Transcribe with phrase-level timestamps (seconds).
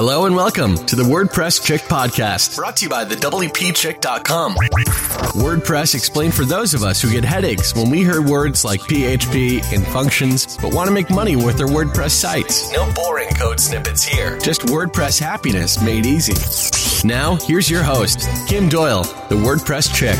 [0.00, 4.54] Hello and welcome to the WordPress Chick podcast, brought to you by the WPChick.com.
[4.54, 9.60] WordPress explained for those of us who get headaches when we hear words like PHP
[9.74, 12.72] and functions, but want to make money with their WordPress sites.
[12.72, 17.04] No boring code snippets here, just WordPress happiness made easy.
[17.04, 20.16] Now, here's your host, Kim Doyle, the WordPress Chick.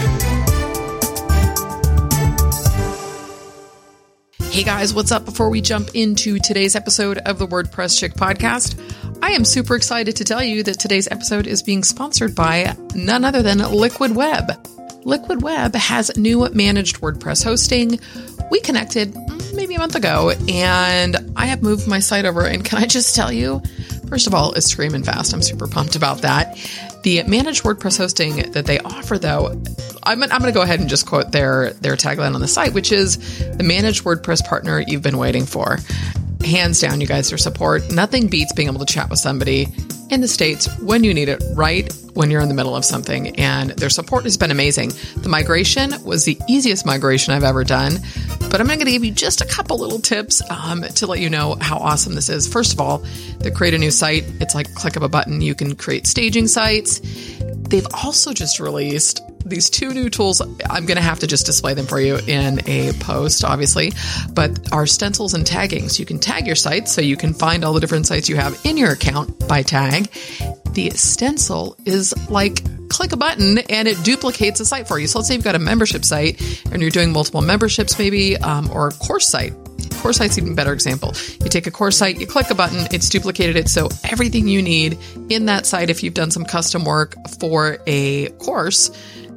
[4.51, 5.25] Hey guys, what's up?
[5.25, 8.77] Before we jump into today's episode of the WordPress Chick podcast,
[9.21, 13.25] I am super excited to tell you that today's episode is being sponsored by none
[13.25, 14.53] other than Liquid Web.
[15.05, 17.99] Liquid Web has new managed WordPress hosting.
[18.51, 22.47] We connected mm, maybe a month ago and I have moved my site over.
[22.47, 23.61] And can I just tell you,
[24.09, 25.33] first of all, it's screaming fast.
[25.35, 26.57] I'm super pumped about that.
[27.03, 29.61] The managed WordPress hosting that they offer, though,
[30.05, 32.73] I'm, I'm going to go ahead and just quote their their tagline on the site,
[32.73, 33.19] which is
[33.57, 35.79] the managed WordPress partner you've been waiting for.
[36.45, 37.91] Hands down, you guys, their support.
[37.91, 39.69] Nothing beats being able to chat with somebody
[40.11, 43.39] in the States when you need it, right when you're in the middle of something.
[43.39, 44.93] And their support has been amazing.
[45.17, 47.99] The migration was the easiest migration I've ever done.
[48.51, 51.29] But I'm going to give you just a couple little tips um, to let you
[51.29, 52.49] know how awesome this is.
[52.49, 53.05] First of all,
[53.41, 54.25] they create a new site.
[54.41, 55.43] It's like click of a button.
[55.43, 57.01] You can create staging sites.
[57.69, 60.41] They've also just released these two new tools.
[60.41, 63.93] I'm going to have to just display them for you in a post, obviously,
[64.33, 65.89] but are stencils and tagging.
[65.89, 68.37] So you can tag your sites so you can find all the different sites you
[68.37, 70.11] have in your account by tag.
[70.73, 75.07] The stencil is like click a button and it duplicates a site for you.
[75.07, 76.41] So let's say you've got a membership site
[76.73, 79.53] and you're doing multiple memberships, maybe, um, or a course site.
[80.01, 81.13] Course site's even better example.
[81.41, 83.69] You take a course site, you click a button, it's duplicated it.
[83.69, 88.29] So everything you need in that site, if you've done some custom work for a
[88.39, 88.91] course,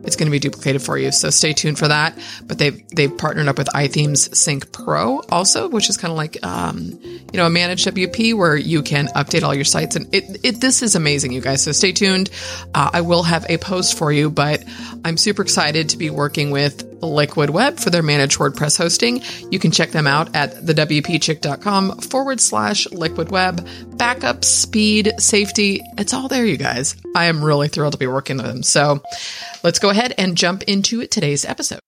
[0.03, 1.11] it's going to be duplicated for you.
[1.11, 2.17] So stay tuned for that.
[2.45, 6.43] But they've they've partnered up with iThemes Sync Pro also, which is kind of like
[6.45, 9.95] um, you know a managed WP where you can update all your sites.
[9.95, 11.63] And it, it this is amazing, you guys.
[11.63, 12.29] So stay tuned.
[12.73, 14.63] Uh, I will have a post for you, but
[15.05, 19.21] I'm super excited to be working with Liquid Web for their managed WordPress hosting.
[19.51, 23.67] You can check them out at thewpchick.com forward slash liquid web.
[23.97, 26.95] Backup, speed, safety, it's all there, you guys.
[27.15, 28.63] I am really thrilled to be working with them.
[28.63, 29.01] So
[29.63, 31.79] let's go ahead and jump into today's episode.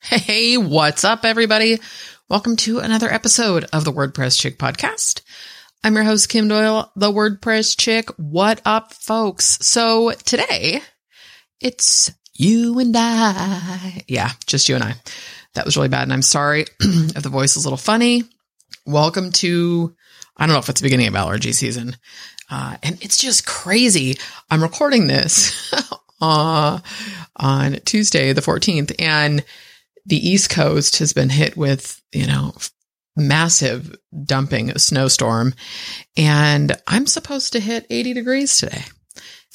[0.00, 1.80] Hey, what's up, everybody?
[2.30, 5.20] Welcome to another episode of the WordPress Chick podcast.
[5.84, 8.08] I'm your host, Kim Doyle, the WordPress Chick.
[8.16, 9.58] What up, folks?
[9.60, 10.80] So today
[11.60, 14.04] it's you and I.
[14.08, 14.94] Yeah, just you and I.
[15.52, 16.04] That was really bad.
[16.04, 18.22] And I'm sorry if the voice is a little funny.
[18.86, 19.94] Welcome to,
[20.34, 21.94] I don't know if it's the beginning of allergy season.
[22.50, 24.16] Uh, and it's just crazy.
[24.50, 25.74] I'm recording this
[26.22, 26.78] uh,
[27.36, 29.44] on Tuesday, the 14th, and
[30.06, 32.54] the East Coast has been hit with, you know,
[33.16, 33.94] massive
[34.24, 35.54] dumping snowstorm.
[36.16, 38.82] And I'm supposed to hit 80 degrees today.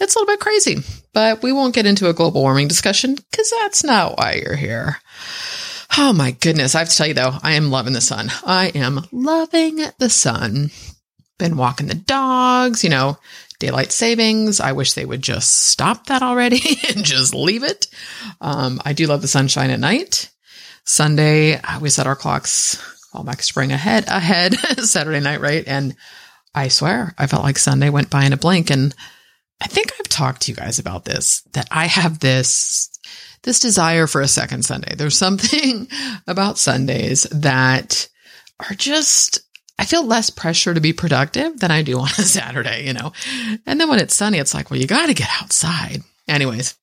[0.02, 0.78] It's a little bit crazy,
[1.14, 4.98] but we won't get into a global warming discussion because that's not why you're here.
[5.98, 6.74] Oh my goodness.
[6.74, 8.32] I have to tell you though, I am loving the sun.
[8.46, 10.72] I am loving the sun.
[11.38, 13.18] Been walking the dogs, you know,
[13.60, 14.62] daylight savings.
[14.62, 16.62] I wish they would just stop that already
[16.96, 17.88] and just leave it.
[18.40, 20.30] Um, I do love the sunshine at night.
[20.90, 22.82] Sunday, uh, we set our clocks
[23.14, 25.64] all back spring ahead, ahead Saturday night, right?
[25.68, 25.96] And
[26.56, 28.72] I swear, I felt like Sunday went by in a blink.
[28.72, 28.96] And
[29.62, 32.90] I think I've talked to you guys about this, that I have this,
[33.44, 34.96] this desire for a second Sunday.
[34.96, 35.88] There's something
[36.26, 38.10] about Sundays that
[38.60, 39.42] are just,
[39.78, 43.14] I feel less pressure to be productive than I do on a Saturday, you know?
[43.68, 46.02] And then when it's sunny, it's like, well, you got to get outside.
[46.28, 46.74] Anyways,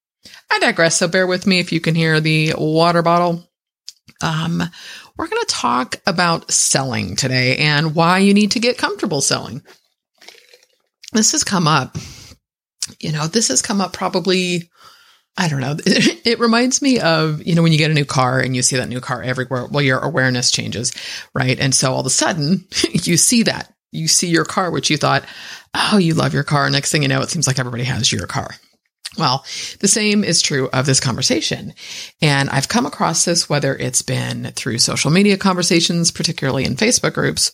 [0.48, 0.94] I digress.
[0.94, 3.42] So bear with me if you can hear the water bottle.
[4.22, 4.62] Um,
[5.16, 9.62] we're going to talk about selling today and why you need to get comfortable selling.
[11.12, 11.96] This has come up,
[13.00, 14.70] you know, this has come up probably,
[15.36, 15.76] I don't know.
[15.84, 18.62] It, it, reminds me of, you know, when you get a new car and you
[18.62, 20.92] see that new car everywhere, well, your awareness changes,
[21.34, 21.58] right?
[21.58, 23.72] And so all of a sudden you see that.
[23.92, 25.24] You see your car, which you thought,
[25.74, 26.68] oh, you love your car.
[26.68, 28.50] Next thing you know, it seems like everybody has your car.
[29.18, 29.44] Well,
[29.80, 31.74] the same is true of this conversation.
[32.20, 37.14] And I've come across this whether it's been through social media conversations, particularly in Facebook
[37.14, 37.52] groups,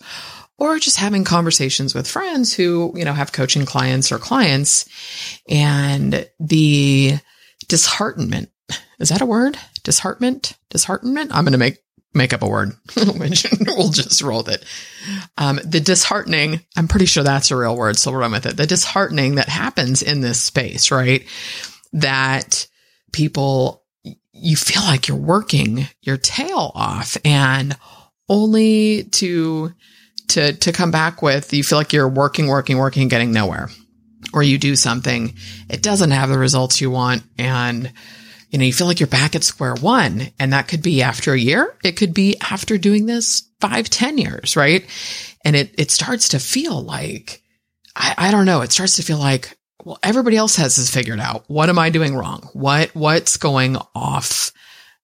[0.58, 4.88] or just having conversations with friends who, you know, have coaching clients or clients
[5.48, 7.18] and the
[7.68, 8.50] disheartenment.
[8.98, 9.58] Is that a word?
[9.82, 10.56] Disheartenment?
[10.70, 11.34] Disheartenment?
[11.34, 11.81] I'm going to make
[12.14, 12.72] make up a word,
[13.16, 14.64] which we'll just roll with it.
[15.38, 18.56] Um, the disheartening, I'm pretty sure that's a real word, so we'll run with it.
[18.56, 21.26] The disheartening that happens in this space, right?
[21.92, 22.66] That
[23.12, 23.82] people
[24.32, 27.76] you feel like you're working your tail off and
[28.28, 29.72] only to
[30.28, 33.68] to to come back with you feel like you're working working working getting nowhere
[34.32, 35.34] or you do something
[35.68, 37.92] it doesn't have the results you want and
[38.52, 41.32] you know you feel like you're back at square one and that could be after
[41.32, 44.86] a year it could be after doing this five ten years right
[45.44, 47.42] and it it starts to feel like
[47.96, 51.20] I, I don't know it starts to feel like well, everybody else has this figured
[51.20, 51.44] out.
[51.48, 52.48] What am I doing wrong?
[52.52, 54.52] What, what's going off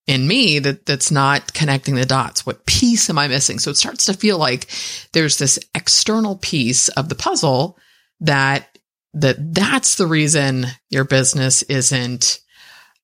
[0.07, 2.47] in me that that's not connecting the dots?
[2.47, 3.59] What piece am I missing?
[3.59, 4.67] So it starts to feel like
[5.13, 7.77] there's this external piece of the puzzle
[8.21, 8.79] that,
[9.15, 12.39] that that's the reason your business isn't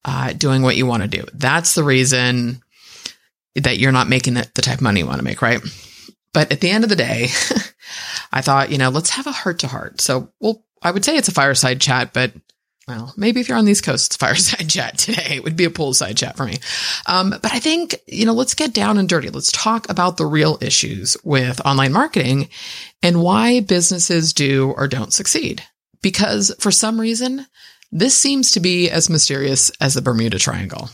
[0.04, 1.24] uh, doing what you want to do.
[1.32, 2.62] That's the reason
[3.54, 5.60] that you're not making the, the type of money you want to make, right?
[6.32, 7.28] But at the end of the day,
[8.32, 10.00] I thought, you know, let's have a heart to heart.
[10.00, 12.32] So we'll I would say it's a fireside chat, but
[12.86, 15.36] well, maybe if you're on the East Coast, it's fireside chat today.
[15.36, 16.58] It would be a poolside chat for me.
[17.06, 19.30] Um, but I think, you know, let's get down and dirty.
[19.30, 22.50] Let's talk about the real issues with online marketing
[23.02, 25.62] and why businesses do or don't succeed.
[26.02, 27.46] Because for some reason,
[27.92, 30.90] this seems to be as mysterious as the Bermuda Triangle.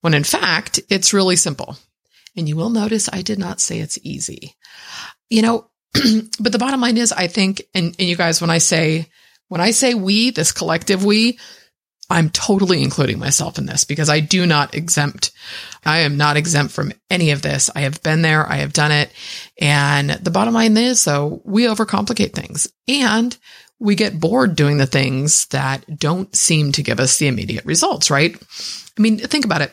[0.00, 1.76] When in fact, it's really simple.
[2.36, 4.54] And you will notice I did not say it's easy.
[5.30, 5.70] You know,
[6.40, 9.06] but the bottom line is, I think, and, and you guys, when I say,
[9.48, 11.38] when I say we, this collective we,
[12.10, 15.30] I'm totally including myself in this because I do not exempt.
[15.84, 17.70] I am not exempt from any of this.
[17.74, 18.46] I have been there.
[18.46, 19.10] I have done it.
[19.58, 23.36] And the bottom line is, so we overcomplicate things and
[23.84, 28.10] we get bored doing the things that don't seem to give us the immediate results,
[28.10, 28.34] right?
[28.98, 29.72] I mean, think about it.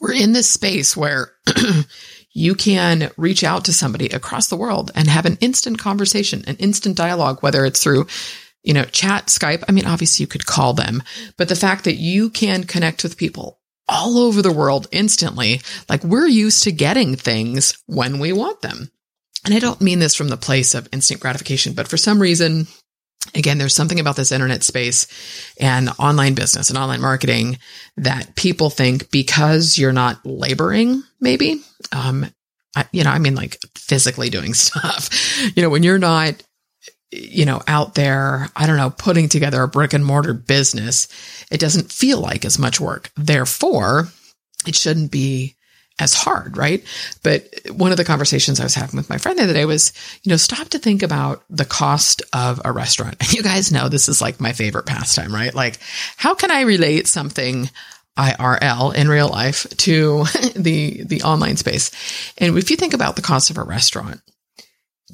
[0.00, 1.32] We're in this space where
[2.34, 6.56] you can reach out to somebody across the world and have an instant conversation, an
[6.56, 8.06] instant dialogue, whether it's through,
[8.62, 9.64] you know, chat, Skype.
[9.66, 11.02] I mean, obviously you could call them,
[11.38, 16.04] but the fact that you can connect with people all over the world instantly, like
[16.04, 18.90] we're used to getting things when we want them.
[19.44, 22.66] And I don't mean this from the place of instant gratification, but for some reason,
[23.34, 25.06] again, there's something about this internet space
[25.58, 27.58] and online business and online marketing
[27.96, 32.26] that people think because you're not laboring, maybe, um,
[32.76, 35.10] I, you know, I mean, like physically doing stuff,
[35.56, 36.42] you know, when you're not,
[37.10, 41.08] you know, out there, I don't know, putting together a brick and mortar business,
[41.50, 43.10] it doesn't feel like as much work.
[43.16, 44.08] Therefore,
[44.66, 45.56] it shouldn't be
[45.98, 46.82] as hard, right?
[47.22, 49.92] But one of the conversations I was having with my friend the other day was,
[50.22, 53.16] you know, stop to think about the cost of a restaurant.
[53.20, 55.54] And you guys know this is like my favorite pastime, right?
[55.54, 55.78] Like,
[56.16, 57.70] how can I relate something
[58.18, 60.24] IRL in real life to
[60.56, 61.90] the the online space?
[62.38, 64.20] And if you think about the cost of a restaurant,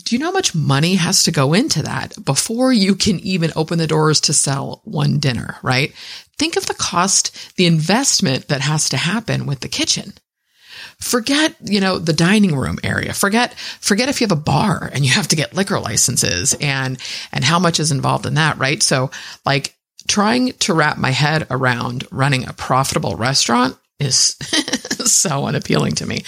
[0.05, 3.53] do you know how much money has to go into that before you can even
[3.57, 5.93] open the doors to sell one dinner, right?
[6.39, 10.13] Think of the cost, the investment that has to happen with the kitchen
[11.00, 13.12] forget, you know, the dining room area.
[13.12, 16.99] Forget, forget if you have a bar and you have to get liquor licenses and,
[17.33, 18.83] and how much is involved in that, right?
[18.83, 19.11] So
[19.47, 19.77] like
[20.09, 24.37] trying to wrap my head around running a profitable restaurant is
[25.05, 26.25] so unappealing to me.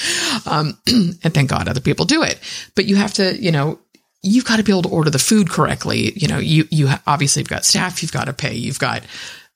[0.47, 2.39] Um, and thank God other people do it,
[2.75, 3.81] but you have to, you know,
[4.23, 6.13] you've got to be able to order the food correctly.
[6.15, 8.55] You know, you, you obviously you've got staff you've got to pay.
[8.55, 9.03] You've got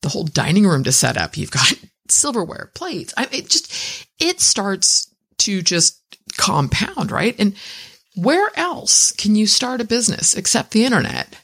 [0.02, 1.36] the whole dining room to set up.
[1.36, 1.72] You've got
[2.08, 3.14] silverware, plates.
[3.16, 5.08] I, it just, it starts
[5.38, 6.00] to just
[6.36, 7.34] compound, right?
[7.38, 7.54] And
[8.16, 11.36] where else can you start a business except the internet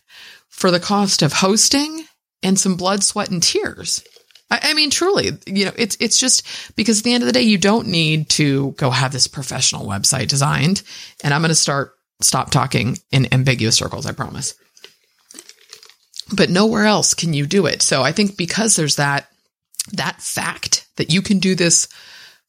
[0.49, 2.05] for the cost of hosting
[2.43, 4.02] and some blood, sweat, and tears?
[4.50, 7.33] I, I mean, truly, you know, it's, it's just because at the end of the
[7.33, 10.83] day, you don't need to go have this professional website designed.
[11.23, 14.55] And I'm going to start, stop talking in ambiguous circles, I promise.
[16.33, 17.83] But nowhere else can you do it.
[17.83, 19.30] So I think because there's that
[19.93, 21.89] that fact that you can do this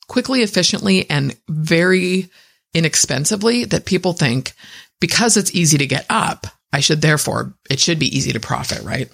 [0.08, 2.30] quickly, efficiently, and very
[2.74, 4.54] inexpensively that people think
[5.00, 8.84] because it's easy to get up, I should therefore, it should be easy to profit,
[8.84, 9.10] right?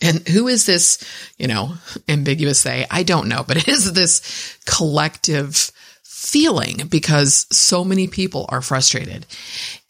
[0.00, 1.04] And who is this,
[1.38, 1.74] you know,
[2.08, 2.86] ambiguous say?
[2.90, 5.70] I don't know, but it is this collective
[6.22, 9.26] feeling because so many people are frustrated.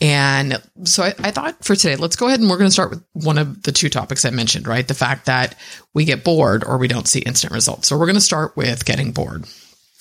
[0.01, 2.89] And so I, I, thought for today, let's go ahead and we're going to start
[2.89, 4.89] with one of the two topics I mentioned, right?
[4.89, 5.57] The fact that
[5.93, 7.87] we get bored or we don't see instant results.
[7.87, 9.45] So we're going to start with getting bored.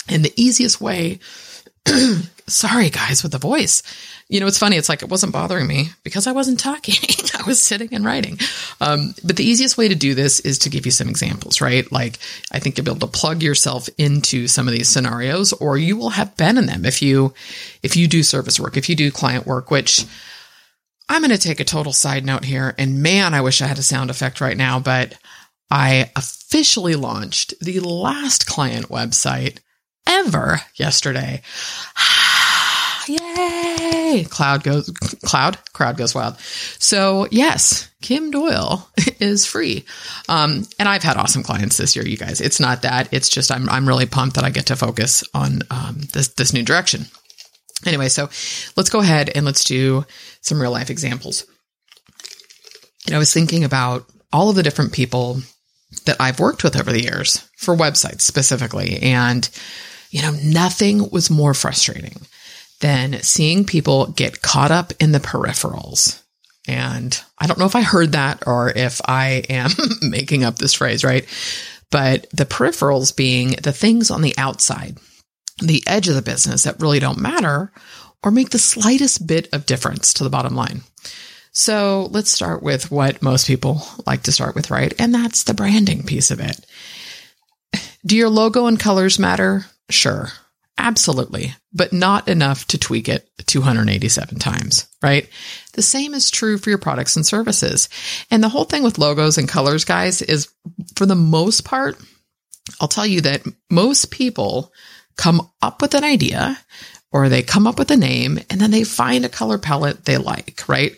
[0.08, 1.20] And the easiest way
[2.48, 3.82] sorry guys with the voice
[4.32, 4.78] you know it's funny.
[4.78, 6.96] It's like it wasn't bothering me because i wasn't talking.
[7.38, 8.40] I was sitting and writing.
[8.80, 11.92] Um, but the easiest way to do this is to give you some examples right?
[11.92, 12.18] Like
[12.52, 15.98] i think you'll be able to plug yourself into some of these scenarios or you
[15.98, 17.34] will have been in them if you
[17.84, 20.06] if you do service work if you do client work which
[21.10, 22.74] i'm going to take a total side note here.
[22.78, 25.14] And man i wish i had a sound effect right now but
[25.70, 29.58] i officially launched the last client website
[30.08, 31.42] ever yesterday.
[33.08, 34.26] Yay!
[34.30, 34.90] Cloud goes,
[35.24, 36.38] cloud, crowd goes wild.
[36.40, 38.90] So yes, Kim Doyle
[39.20, 39.86] is free.
[40.28, 42.42] Um, and I've had awesome clients this year, you guys.
[42.42, 43.12] It's not that.
[43.12, 46.54] It's just, I'm, I'm really pumped that I get to focus on, um, this, this
[46.54, 47.06] new direction.
[47.86, 48.30] Anyway, so
[48.76, 50.06] let's go ahead and let's do
[50.42, 51.46] some real life examples.
[53.08, 55.42] And I was thinking about all of the different people
[56.06, 59.00] that I've worked with over the years for websites specifically.
[59.02, 59.50] And,
[60.12, 62.16] you know, nothing was more frustrating
[62.82, 66.22] than seeing people get caught up in the peripherals.
[66.68, 69.72] And I don't know if I heard that or if I am
[70.02, 71.28] making up this phrase, right?
[71.90, 74.98] But the peripherals being the things on the outside,
[75.62, 77.72] the edge of the business that really don't matter
[78.24, 80.82] or make the slightest bit of difference to the bottom line.
[81.52, 84.94] So let's start with what most people like to start with, right?
[85.00, 86.66] And that's the branding piece of it.
[88.06, 89.66] Do your logo and colors matter?
[89.90, 90.30] Sure.
[90.78, 95.30] Absolutely, but not enough to tweak it 287 times, right?
[95.74, 97.88] The same is true for your products and services.
[98.32, 100.50] And the whole thing with logos and colors, guys, is
[100.96, 101.98] for the most part,
[102.80, 104.72] I'll tell you that most people
[105.18, 106.58] come up with an idea
[107.12, 110.18] or they come up with a name and then they find a color palette they
[110.18, 110.94] like, right?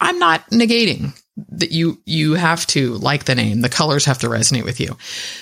[0.00, 1.18] I'm not negating
[1.50, 3.60] that you you have to like the name.
[3.60, 4.96] The colors have to resonate with you.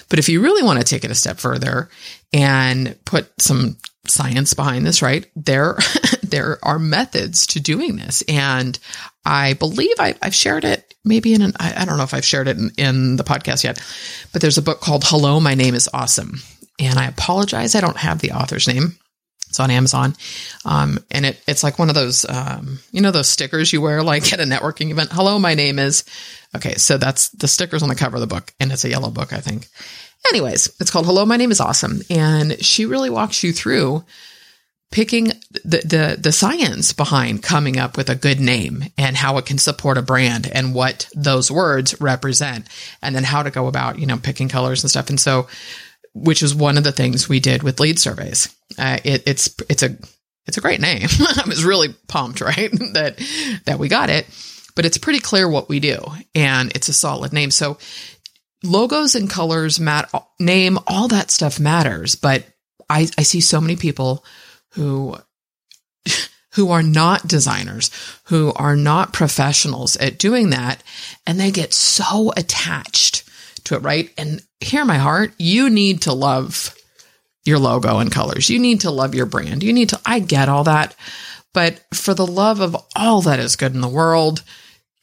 [0.08, 1.88] But if you really want to take it a step further
[2.32, 3.76] and put some
[4.08, 5.76] science behind this right there
[6.22, 8.22] there are methods to doing this.
[8.28, 8.78] And
[9.24, 12.24] i believe I, have shared it maybe in an I, I don't know if i've
[12.24, 13.82] shared it in, in the podcast yet
[14.32, 16.40] but there's a book called hello my name is awesome.
[16.78, 17.74] And i apologize.
[17.74, 18.96] I don't have the author's name
[19.56, 20.14] it's on Amazon.
[20.66, 24.02] Um, and it, it's like one of those, um, you know, those stickers you wear
[24.02, 25.10] like at a networking event.
[25.12, 26.04] Hello, my name is.
[26.54, 26.74] Okay.
[26.74, 28.52] So that's the stickers on the cover of the book.
[28.60, 29.68] And it's a yellow book, I think.
[30.30, 32.00] Anyways, it's called Hello, my name is awesome.
[32.10, 34.04] And she really walks you through
[34.90, 35.26] picking
[35.64, 39.58] the, the, the science behind coming up with a good name and how it can
[39.58, 42.68] support a brand and what those words represent
[43.02, 45.08] and then how to go about, you know, picking colors and stuff.
[45.08, 45.48] And so
[46.16, 48.54] which is one of the things we did with lead surveys.
[48.78, 49.96] Uh, it, it's it's a
[50.46, 51.08] it's a great name.
[51.20, 53.16] I was really pumped, right, that
[53.66, 54.26] that we got it.
[54.74, 55.98] But it's pretty clear what we do,
[56.34, 57.50] and it's a solid name.
[57.50, 57.78] So
[58.62, 62.14] logos and colors, mat- name, all that stuff matters.
[62.14, 62.44] But
[62.88, 64.24] I, I see so many people
[64.72, 65.16] who
[66.52, 67.90] who are not designers,
[68.24, 70.82] who are not professionals at doing that,
[71.26, 73.28] and they get so attached
[73.64, 74.10] to it, right?
[74.16, 76.74] And hear my heart, you need to love
[77.44, 78.50] your logo and colors.
[78.50, 79.62] You need to love your brand.
[79.62, 80.94] You need to, I get all that.
[81.54, 84.42] But for the love of all that is good in the world,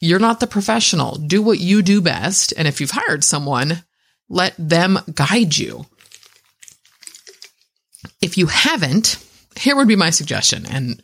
[0.00, 1.16] you're not the professional.
[1.16, 2.52] Do what you do best.
[2.56, 3.82] And if you've hired someone,
[4.28, 5.86] let them guide you.
[8.20, 9.18] If you haven't,
[9.56, 10.66] here would be my suggestion.
[10.66, 11.02] And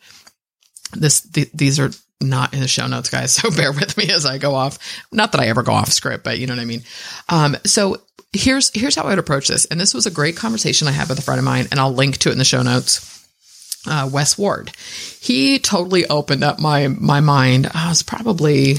[0.92, 1.90] this, th- these are
[2.20, 3.34] not in the show notes, guys.
[3.40, 4.78] So bear with me as I go off.
[5.10, 6.82] Not that I ever go off script, but you know what I mean.
[7.28, 9.64] Um, so here's here's how I would approach this.
[9.66, 11.92] And this was a great conversation I had with a friend of mine, and I'll
[11.92, 13.06] link to it in the show notes.
[13.86, 14.72] Uh, Wes Ward,
[15.20, 17.70] he totally opened up my my mind.
[17.72, 18.76] I was probably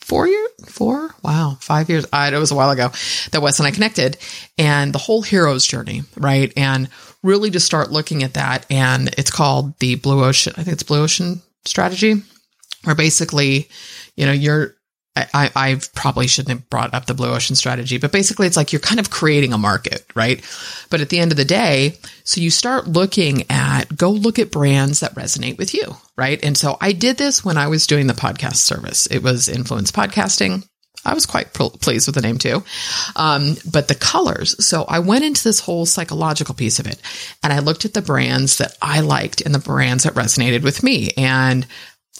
[0.00, 2.06] four years, four, wow, five years.
[2.12, 2.90] I, it was a while ago
[3.32, 4.16] that Wes and I connected,
[4.58, 6.52] and the whole hero's journey, right?
[6.56, 6.88] And
[7.22, 10.54] really to start looking at that, and it's called the Blue Ocean.
[10.56, 12.22] I think it's Blue Ocean strategy
[12.84, 13.68] where basically,
[14.16, 14.74] you know, you're,
[15.14, 18.72] I, I probably shouldn't have brought up the blue ocean strategy, but basically it's like
[18.72, 20.42] you're kind of creating a market, right?
[20.88, 24.50] But at the end of the day, so you start looking at, go look at
[24.50, 26.42] brands that resonate with you, right?
[26.42, 29.06] And so I did this when I was doing the podcast service.
[29.06, 30.66] It was influence podcasting.
[31.04, 32.62] I was quite pleased with the name too.
[33.16, 34.64] Um, but the colors.
[34.64, 37.00] So I went into this whole psychological piece of it
[37.42, 40.82] and I looked at the brands that I liked and the brands that resonated with
[40.82, 41.10] me.
[41.16, 41.66] And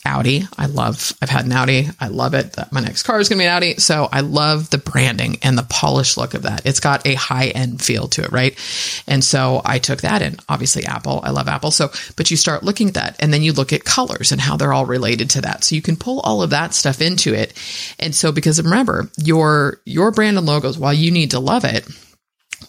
[0.05, 0.47] Audi.
[0.59, 1.89] I love, I've had an Audi.
[2.01, 2.57] I love it.
[2.73, 3.75] My next car is going to be an Audi.
[3.77, 6.67] So I love the branding and the polished look of that.
[6.67, 8.59] It's got a high end feel to it, right?
[9.07, 10.39] And so I took that in.
[10.49, 11.21] Obviously, Apple.
[11.23, 11.71] I love Apple.
[11.71, 14.57] So, but you start looking at that and then you look at colors and how
[14.57, 15.65] they're all related to that.
[15.65, 17.53] So you can pull all of that stuff into it.
[17.99, 21.87] And so, because remember, your, your brand and logos, while you need to love it,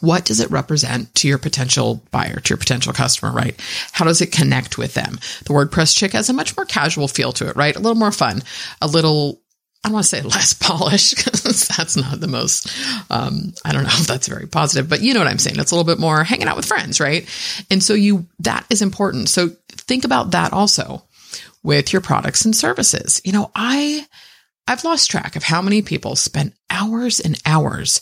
[0.01, 3.59] what does it represent to your potential buyer, to your potential customer, right?
[3.91, 5.19] How does it connect with them?
[5.45, 7.75] The WordPress chick has a much more casual feel to it, right?
[7.75, 8.43] A little more fun,
[8.81, 9.41] a little
[9.83, 12.69] I don't want to say less polished because that's not the most,
[13.11, 15.59] um, I don't know if that's very positive, but you know what I'm saying.
[15.59, 17.27] It's a little bit more hanging out with friends, right?
[17.69, 19.27] And so you, that is important.
[19.27, 21.03] So think about that also
[21.63, 23.21] with your products and services.
[23.25, 24.05] You know, I,
[24.67, 28.01] I've lost track of how many people spend hours and hours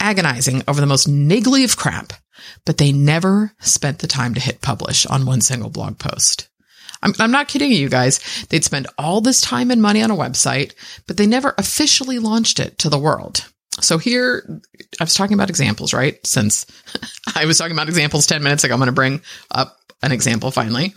[0.00, 2.12] agonizing over the most niggly of crap,
[2.64, 6.48] but they never spent the time to hit publish on one single blog post.
[7.02, 8.46] I'm, I'm not kidding you guys.
[8.48, 10.74] They'd spend all this time and money on a website,
[11.06, 13.44] but they never officially launched it to the world.
[13.80, 14.60] So here,
[15.00, 16.24] I was talking about examples, right?
[16.26, 16.66] Since
[17.36, 20.50] I was talking about examples 10 minutes ago, I'm going to bring up an example
[20.50, 20.94] finally.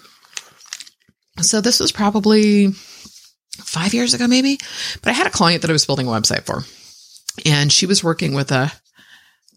[1.41, 2.71] So this was probably
[3.57, 4.57] five years ago, maybe,
[5.01, 6.63] but I had a client that I was building a website for
[7.45, 8.71] and she was working with a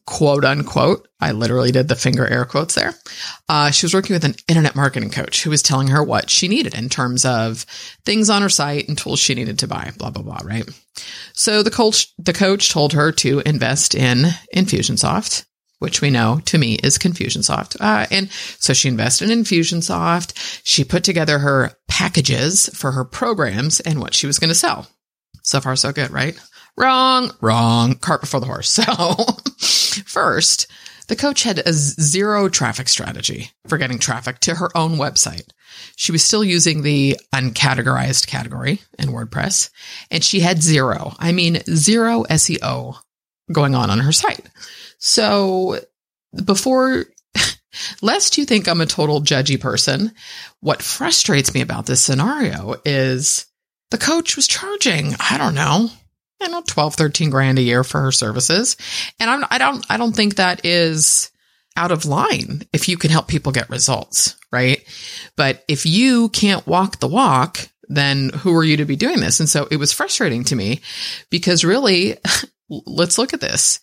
[0.07, 2.95] quote unquote, I literally did the finger air quotes there.
[3.49, 6.49] Uh, she was working with an internet marketing coach who was telling her what she
[6.49, 7.65] needed in terms of
[8.05, 10.69] things on her site and tools she needed to buy, blah, blah, blah, right?
[11.33, 15.47] So the coach, the coach told her to invest in Infusionsoft,
[15.79, 17.77] which we know to me is Confusionsoft.
[17.81, 20.61] Uh, and so she invested in Infusionsoft.
[20.65, 24.87] She put together her packages for her programs and what she was going to sell.
[25.43, 26.39] So far, so good, right?
[26.76, 28.78] Wrong, wrong, cart before the horse.
[28.85, 30.66] So first,
[31.07, 35.49] the coach had a zero traffic strategy for getting traffic to her own website.
[35.97, 39.71] She was still using the uncategorized category in WordPress
[40.11, 42.97] and she had zero, I mean, zero SEO
[43.52, 44.49] going on on her site.
[44.99, 45.81] So
[46.45, 47.04] before,
[48.02, 50.12] lest you think I'm a total judgy person,
[50.61, 53.47] what frustrates me about this scenario is
[53.90, 55.90] the coach was charging, I don't know,
[56.41, 58.76] you know, 12, 13 grand a year for her services.
[59.19, 61.31] And I'm, I don't, I don't think that is
[61.76, 64.83] out of line if you can help people get results, right?
[65.37, 69.41] But if you can't walk the walk, then who are you to be doing this?
[69.41, 70.81] And so it was frustrating to me
[71.31, 72.17] because really,
[72.69, 73.81] let's look at this.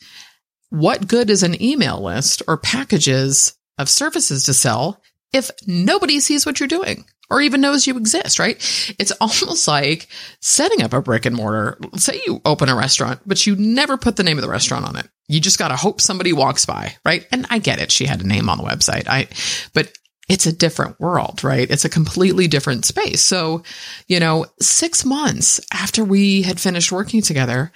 [0.70, 5.02] What good is an email list or packages of services to sell
[5.34, 7.06] if nobody sees what you're doing?
[7.32, 8.58] or even knows you exist, right?
[9.00, 10.08] It's almost like
[10.42, 11.80] setting up a brick and mortar.
[11.96, 14.98] Say you open a restaurant, but you never put the name of the restaurant on
[14.98, 15.08] it.
[15.28, 17.26] You just got to hope somebody walks by, right?
[17.32, 17.90] And I get it.
[17.90, 19.08] She had a name on the website.
[19.08, 19.30] I,
[19.74, 19.94] but
[20.28, 21.70] it's a different world, right?
[21.70, 23.22] It's a completely different space.
[23.22, 23.64] So,
[24.08, 27.72] you know, six months after we had finished working together,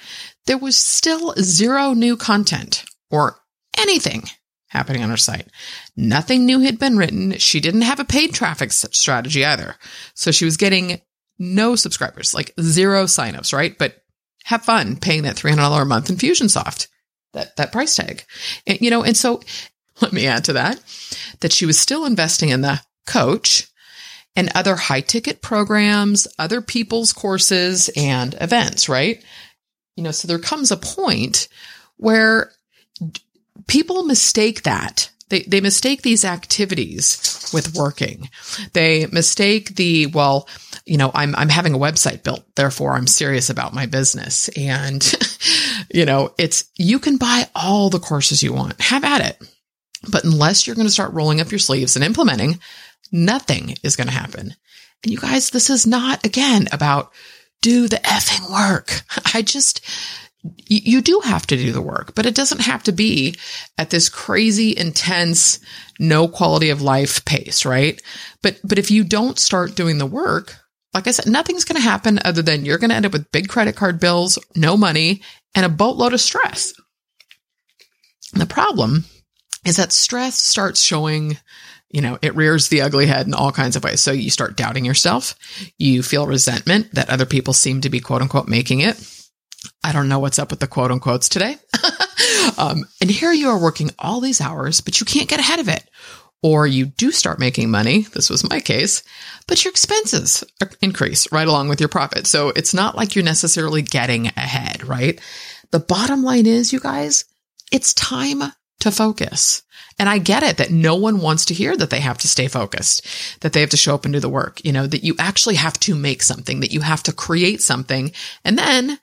[0.48, 3.40] there was still zero new content or
[3.78, 4.24] anything
[4.76, 5.48] happening on her site.
[5.96, 7.38] Nothing new had been written.
[7.38, 9.76] She didn't have a paid traffic strategy either.
[10.14, 11.02] So she was getting
[11.40, 13.78] no subscribers, like zero signups, right?
[13.78, 13.96] But
[14.46, 16.88] have fun paying that $300 a month Infusionsoft,
[17.34, 18.24] that, that price tag.
[18.68, 19.42] And, you know, and so
[20.02, 20.80] let me add to that,
[21.40, 23.68] that she was still investing in the coach
[24.36, 29.24] and other high ticket programs, other people's courses and events, right?
[29.96, 31.48] You know, so there comes a point
[31.98, 32.52] where
[33.68, 35.10] people mistake that.
[35.30, 38.30] They, they mistake these activities with working.
[38.74, 40.48] They mistake the, well,
[40.86, 42.44] you know, I'm, I'm having a website built.
[42.56, 44.50] Therefore, I'm serious about my business.
[44.50, 45.04] And,
[45.94, 48.80] you know, it's, you can buy all the courses you want.
[48.80, 49.52] Have at it.
[50.12, 52.60] But unless you're going to start rolling up your sleeves and implementing,
[53.12, 54.54] nothing is going to happen.
[55.04, 57.12] And you guys, this is not, again, about
[57.62, 59.02] do the effing work.
[59.34, 59.82] I just,
[60.68, 63.36] you do have to do the work, but it doesn't have to be
[63.78, 65.60] at this crazy, intense,
[66.00, 68.02] no quality of life pace, right?
[68.42, 70.56] But, but if you don't start doing the work,
[70.94, 73.32] like I said, nothing's going to happen other than you're going to end up with
[73.32, 75.22] big credit card bills, no money,
[75.54, 76.74] and a boatload of stress.
[78.34, 79.06] And the problem
[79.66, 81.38] is that stress starts showing,
[81.90, 84.02] you know, it rears the ugly head in all kinds of ways.
[84.02, 85.36] So you start doubting yourself.
[85.78, 88.98] You feel resentment that other people seem to be quote unquote making it
[89.86, 91.58] I don't know what's up with the quote unquotes today.
[92.58, 95.70] um, and here you are working all these hours, but you can't get ahead of
[95.70, 95.88] it.
[96.42, 98.02] Or you do start making money.
[98.02, 99.04] This was my case,
[99.48, 100.44] but your expenses
[100.82, 102.26] increase right along with your profit.
[102.26, 105.22] So it's not like you're necessarily getting ahead, right?
[105.70, 107.26] The bottom line is, you guys,
[107.72, 108.42] it's time
[108.80, 109.62] to focus.
[110.00, 112.48] And I get it that no one wants to hear that they have to stay
[112.48, 113.08] focused,
[113.42, 115.56] that they have to show up and do the work, you know, that you actually
[115.56, 118.12] have to make something, that you have to create something.
[118.44, 119.00] And then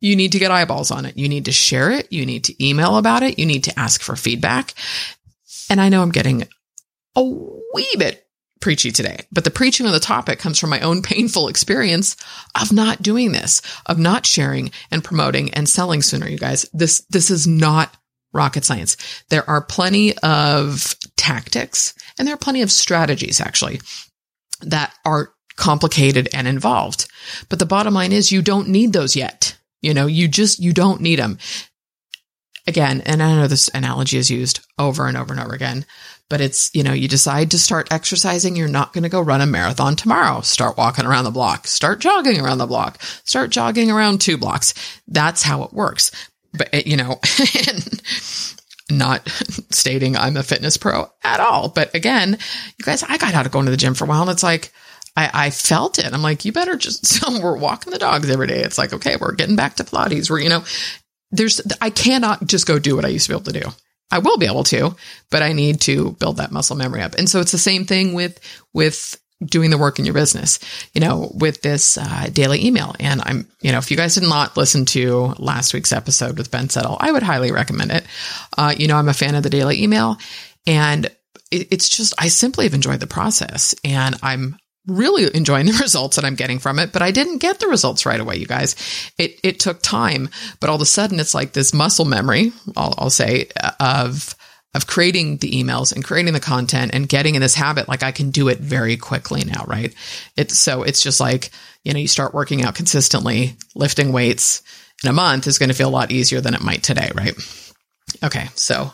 [0.00, 1.16] you need to get eyeballs on it.
[1.16, 2.12] You need to share it.
[2.12, 3.38] You need to email about it.
[3.38, 4.74] You need to ask for feedback.
[5.70, 6.46] And I know I'm getting
[7.16, 8.26] a wee bit
[8.60, 12.16] preachy today, but the preaching of the topic comes from my own painful experience
[12.60, 16.28] of not doing this, of not sharing and promoting and selling sooner.
[16.28, 17.96] You guys, this, this is not
[18.32, 18.96] rocket science.
[19.30, 23.80] There are plenty of tactics and there are plenty of strategies actually
[24.60, 27.08] that are complicated and involved.
[27.48, 29.55] But the bottom line is you don't need those yet.
[29.82, 31.38] You know, you just, you don't need them.
[32.68, 35.86] Again, and I know this analogy is used over and over and over again,
[36.28, 38.56] but it's, you know, you decide to start exercising.
[38.56, 40.40] You're not going to go run a marathon tomorrow.
[40.40, 44.74] Start walking around the block, start jogging around the block, start jogging around two blocks.
[45.06, 46.10] That's how it works.
[46.52, 47.20] but it, you know,
[48.90, 49.28] not
[49.70, 51.68] stating I'm a fitness pro at all.
[51.68, 52.38] But again,
[52.78, 54.42] you guys, I got out of going to the gym for a while and it's
[54.42, 54.72] like,
[55.16, 56.12] I, I felt it.
[56.12, 58.62] I'm like, you better just, we're walking the dogs every day.
[58.62, 60.30] It's like, okay, we're getting back to Pilates.
[60.30, 60.64] We're, you know,
[61.30, 63.68] there's, I cannot just go do what I used to be able to do.
[64.10, 64.94] I will be able to,
[65.30, 67.14] but I need to build that muscle memory up.
[67.14, 68.38] And so it's the same thing with,
[68.72, 70.58] with doing the work in your business,
[70.94, 72.94] you know, with this uh, daily email.
[73.00, 76.50] And I'm, you know, if you guys did not listen to last week's episode with
[76.50, 78.04] Ben Settle, I would highly recommend it.
[78.56, 80.18] Uh, you know, I'm a fan of the daily email
[80.66, 81.06] and
[81.50, 86.16] it, it's just, I simply have enjoyed the process and I'm really enjoying the results
[86.16, 88.76] that I'm getting from it, but I didn't get the results right away, you guys.
[89.18, 90.28] It, it took time,
[90.60, 93.48] but all of a sudden it's like this muscle memory, I'll, I'll say,
[93.80, 94.34] of,
[94.74, 98.12] of creating the emails and creating the content and getting in this habit, like I
[98.12, 99.94] can do it very quickly now, right?
[100.36, 101.50] It's so it's just like,
[101.82, 104.62] you know, you start working out consistently, lifting weights
[105.02, 107.34] in a month is going to feel a lot easier than it might today, right?
[108.22, 108.48] Okay.
[108.54, 108.92] So,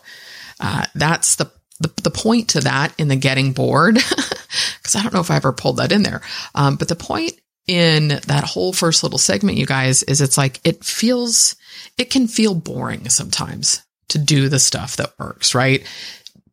[0.61, 1.51] uh, that's the,
[1.81, 3.99] the, the point to that in the getting bored.
[4.83, 6.23] Cause I don't know if I ever pulled that in there.
[6.55, 7.33] Um, but the point
[7.67, 11.57] in that whole first little segment, you guys, is it's like, it feels,
[11.97, 15.87] it can feel boring sometimes to do the stuff that works, right?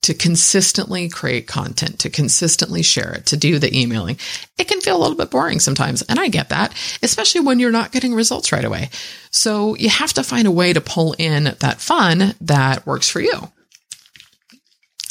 [0.04, 4.18] To consistently create content, to consistently share it, to do the emailing.
[4.58, 6.04] It can feel a little bit boring sometimes.
[6.04, 8.90] And I get that, especially when you're not getting results right away.
[9.32, 13.20] So you have to find a way to pull in that fun that works for
[13.20, 13.52] you.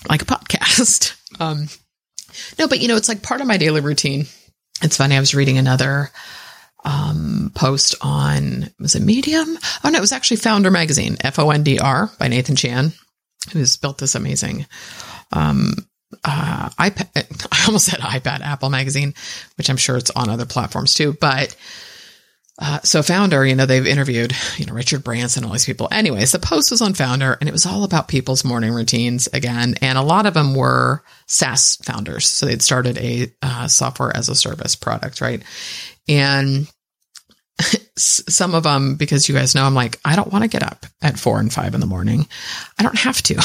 [0.08, 1.14] Like a podcast.
[1.40, 1.68] Um,
[2.58, 4.26] no, but you know, it's like part of my daily routine.
[4.82, 5.16] It's funny.
[5.16, 6.10] I was reading another
[6.84, 9.58] um, post on was it Medium?
[9.84, 12.92] Oh no, it was actually Foundr Magazine, F O N D R by Nathan Chan,
[13.52, 14.66] who's built this amazing
[15.32, 15.74] um,
[16.24, 17.46] uh, iPad.
[17.52, 19.14] I almost said iPad, Apple Magazine,
[19.56, 21.16] which I'm sure it's on other platforms too.
[21.20, 21.54] But
[22.60, 25.88] uh, so Foundr, you know, they've interviewed, you know, Richard Branson, all these people.
[25.92, 29.76] Anyways, the post was on Foundr and it was all about people's morning routines again.
[29.80, 32.26] And a lot of them were SaaS founders.
[32.26, 35.40] So they'd started a uh, software as a service product, right?
[36.08, 36.68] And
[37.96, 40.84] some of them, because you guys know, I'm like, I don't want to get up
[41.00, 42.26] at four and five in the morning.
[42.76, 43.40] I don't have to.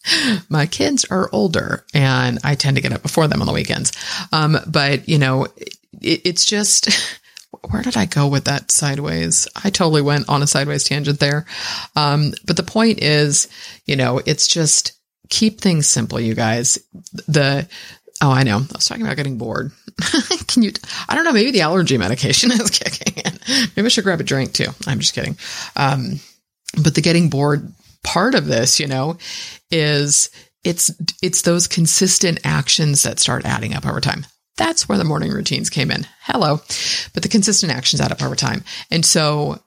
[0.48, 3.92] My kids are older and I tend to get up before them on the weekends.
[4.32, 5.46] Um, but you know,
[6.00, 6.88] it, it's just,
[7.70, 9.48] where did I go with that sideways?
[9.56, 11.46] I totally went on a sideways tangent there.
[11.96, 13.48] Um, but the point is,
[13.86, 14.92] you know, it's just
[15.28, 16.78] keep things simple, you guys.
[17.26, 17.68] The,
[18.22, 18.58] oh, I know.
[18.58, 19.72] I was talking about getting bored.
[20.46, 20.72] Can you?
[21.08, 21.32] I don't know.
[21.32, 23.32] Maybe the allergy medication is kicking in.
[23.76, 24.68] Maybe I should grab a drink too.
[24.86, 25.36] I'm just kidding.
[25.76, 26.20] Um,
[26.82, 27.72] but the getting bored
[28.04, 29.18] part of this, you know,
[29.70, 30.30] is
[30.64, 30.90] it's
[31.22, 34.26] it's those consistent actions that start adding up over time.
[34.58, 36.06] That's where the morning routines came in.
[36.20, 36.60] Hello,
[37.14, 39.62] but the consistent actions add up over time, and so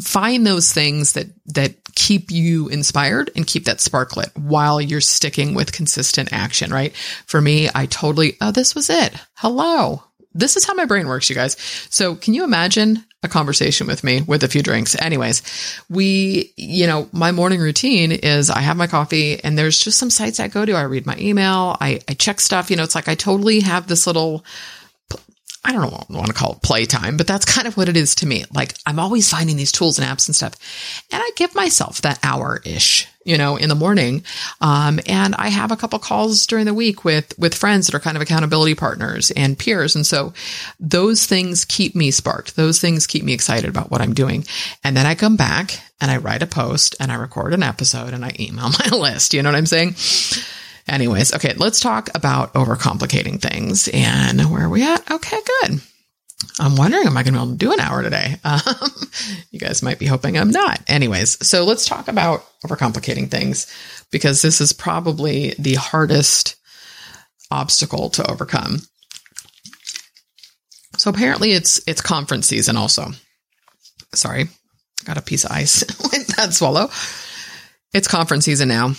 [0.00, 5.00] find those things that that keep you inspired and keep that spark lit while you're
[5.00, 6.94] sticking with consistent action, right?
[7.26, 9.12] For me, I totally, oh, this was it.
[9.34, 10.04] Hello.
[10.32, 11.56] This is how my brain works, you guys.
[11.90, 15.00] So can you imagine a conversation with me with a few drinks?
[15.00, 15.42] Anyways,
[15.88, 20.10] we, you know, my morning routine is I have my coffee and there's just some
[20.10, 20.72] sites I go to.
[20.72, 21.76] I read my email.
[21.80, 22.70] I, I check stuff.
[22.70, 24.44] You know, it's like I totally have this little
[25.64, 27.88] I don't know, what I want to call it playtime, but that's kind of what
[27.88, 28.44] it is to me.
[28.54, 30.54] Like I'm always finding these tools and apps and stuff.
[31.12, 34.24] And I give myself that hour ish, you know, in the morning.
[34.62, 38.00] Um, and I have a couple calls during the week with, with friends that are
[38.00, 39.94] kind of accountability partners and peers.
[39.94, 40.32] And so
[40.80, 42.56] those things keep me sparked.
[42.56, 44.46] Those things keep me excited about what I'm doing.
[44.82, 48.14] And then I come back and I write a post and I record an episode
[48.14, 49.34] and I email my list.
[49.34, 49.94] You know what I'm saying?
[50.88, 53.90] Anyways, okay, let's talk about overcomplicating things.
[53.92, 55.10] And where are we at?
[55.10, 55.82] Okay, good.
[56.60, 58.36] I'm wondering, am I going to be able to do an hour today?
[58.44, 58.60] Um,
[59.50, 60.80] you guys might be hoping I'm not.
[60.86, 63.66] Anyways, so let's talk about overcomplicating things
[64.10, 66.56] because this is probably the hardest
[67.50, 68.78] obstacle to overcome.
[70.96, 73.12] So apparently it's it's conference season also.
[74.14, 74.48] Sorry,
[75.04, 76.88] got a piece of ice with that swallow.
[77.92, 78.94] It's conference season now.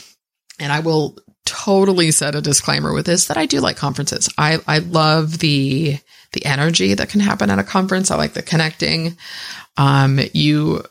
[0.59, 1.17] And I will
[1.49, 4.29] totally set a disclaimer with this that I do like conferences.
[4.37, 5.97] I, I love the
[6.31, 8.11] the energy that can happen at a conference.
[8.11, 9.17] I like the connecting.
[9.77, 10.83] Um, you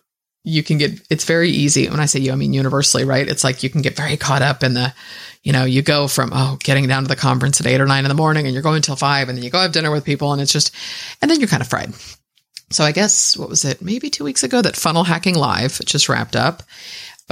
[0.43, 3.29] you can get it's very easy when I say you, I mean universally, right?
[3.29, 4.93] It's like you can get very caught up in the,
[5.45, 8.05] you know, you go from oh, getting down to the conference at eight or nine
[8.05, 10.05] in the morning and you're going till five, and then you go have dinner with
[10.05, 10.75] people, and it's just
[11.23, 11.93] and then you're kind of fried.
[12.71, 13.81] So I guess what was it?
[13.81, 16.63] Maybe two weeks ago that Funnel Hacking Live just wrapped up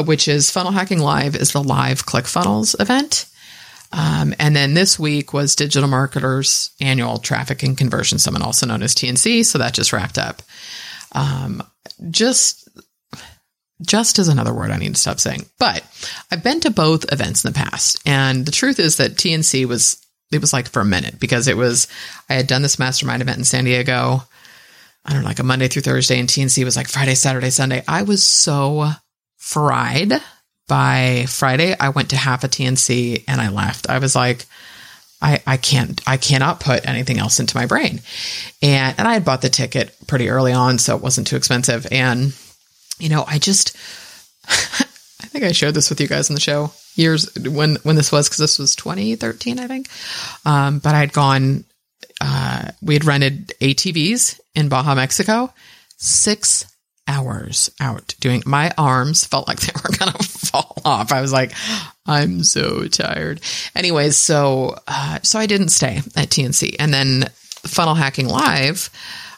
[0.05, 3.27] which is Funnel Hacking Live is the live ClickFunnels event.
[3.93, 8.95] Um, and then this week was DigitalMarketer's Annual Traffic and Conversion Summit, also known as
[8.95, 9.45] TNC.
[9.45, 10.43] So that just wrapped up.
[11.13, 11.63] Um,
[12.11, 12.69] just
[13.83, 15.47] just is another word I need to stop saying.
[15.59, 15.85] But
[16.31, 18.01] I've been to both events in the past.
[18.07, 19.99] And the truth is that TNC was,
[20.33, 21.87] it was like for a minute because it was,
[22.29, 24.23] I had done this mastermind event in San Diego.
[25.05, 27.85] I don't know, like a Monday through Thursday, and TNC was like Friday, Saturday, Sunday.
[27.87, 28.91] I was so
[29.37, 30.13] fried
[30.69, 31.75] by Friday.
[31.79, 33.89] I went to half a TNC and I left.
[33.89, 34.47] I was like,
[35.23, 38.01] I, I can't, I cannot put anything else into my brain.
[38.63, 41.87] And, and I had bought the ticket pretty early on, so it wasn't too expensive.
[41.91, 42.35] And,
[42.99, 43.77] you know, I just,
[44.49, 48.13] I think I shared this with you guys in the show years when, when this
[48.13, 49.89] was, cause this was 2013, I think.
[50.45, 51.65] Um, but I had gone,
[52.21, 55.53] uh, we had rented ATVs in Baja, Mexico,
[55.97, 56.67] six
[57.09, 61.13] hours out doing my arms felt like they were going to fall off.
[61.13, 61.53] I was like,
[62.07, 63.41] I'm so tired.
[63.75, 67.25] Anyways, so, uh, so I didn't stay at TNC and then
[67.65, 68.91] funnel hacking live.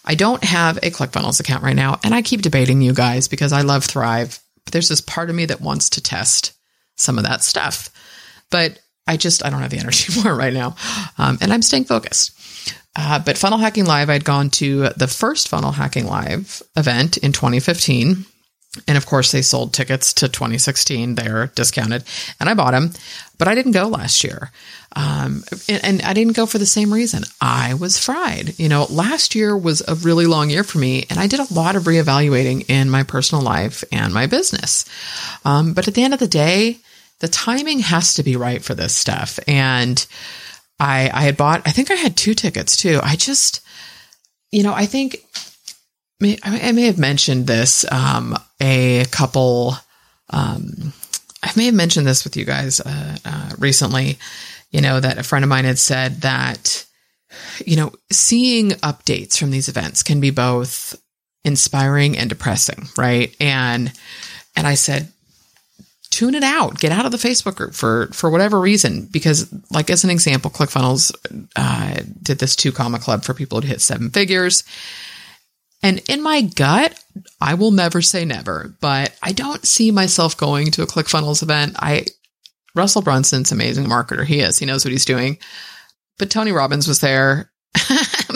[0.04, 1.98] I don't have a ClickFunnels account right now.
[2.02, 4.38] And I keep debating you guys because I love Thrive.
[4.64, 6.52] But there's this part of me that wants to test
[6.96, 7.90] some of that stuff,
[8.50, 8.78] but
[9.08, 10.76] I just, I don't have the energy for it right now.
[11.16, 12.32] Um, and I'm staying focused.
[12.94, 17.32] Uh, but Funnel Hacking Live, I'd gone to the first Funnel Hacking Live event in
[17.32, 18.24] 2015.
[18.86, 21.14] And of course, they sold tickets to 2016.
[21.14, 22.04] They're discounted.
[22.38, 22.90] And I bought them,
[23.38, 24.50] but I didn't go last year.
[24.94, 27.22] Um, and, and, I didn't go for the same reason.
[27.40, 28.58] I was fried.
[28.58, 31.54] You know, last year was a really long year for me, and I did a
[31.54, 34.86] lot of reevaluating in my personal life and my business.
[35.44, 36.78] Um, but at the end of the day,
[37.20, 39.38] the timing has to be right for this stuff.
[39.48, 40.04] And
[40.78, 43.00] I, I had bought, I think I had two tickets too.
[43.02, 43.60] I just,
[44.52, 45.24] you know, I think
[46.42, 49.76] I may have mentioned this, um, a couple,
[50.30, 50.92] um,
[51.42, 54.18] I may have mentioned this with you guys, uh, uh, recently,
[54.70, 56.84] you know, that a friend of mine had said that,
[57.64, 61.00] you know, seeing updates from these events can be both
[61.44, 63.34] inspiring and depressing, right?
[63.40, 63.92] And,
[64.56, 65.12] and I said,
[66.10, 66.78] tune it out.
[66.78, 69.06] Get out of the Facebook group for for whatever reason.
[69.06, 71.12] Because, like as an example, ClickFunnels
[71.56, 74.64] uh, did this two comma club for people to hit seven figures.
[75.82, 76.98] And in my gut,
[77.40, 81.76] I will never say never, but I don't see myself going to a ClickFunnels event.
[81.78, 82.06] I
[82.74, 84.24] Russell Brunson's amazing marketer.
[84.24, 84.58] He is.
[84.58, 85.38] He knows what he's doing.
[86.18, 87.50] But Tony Robbins was there.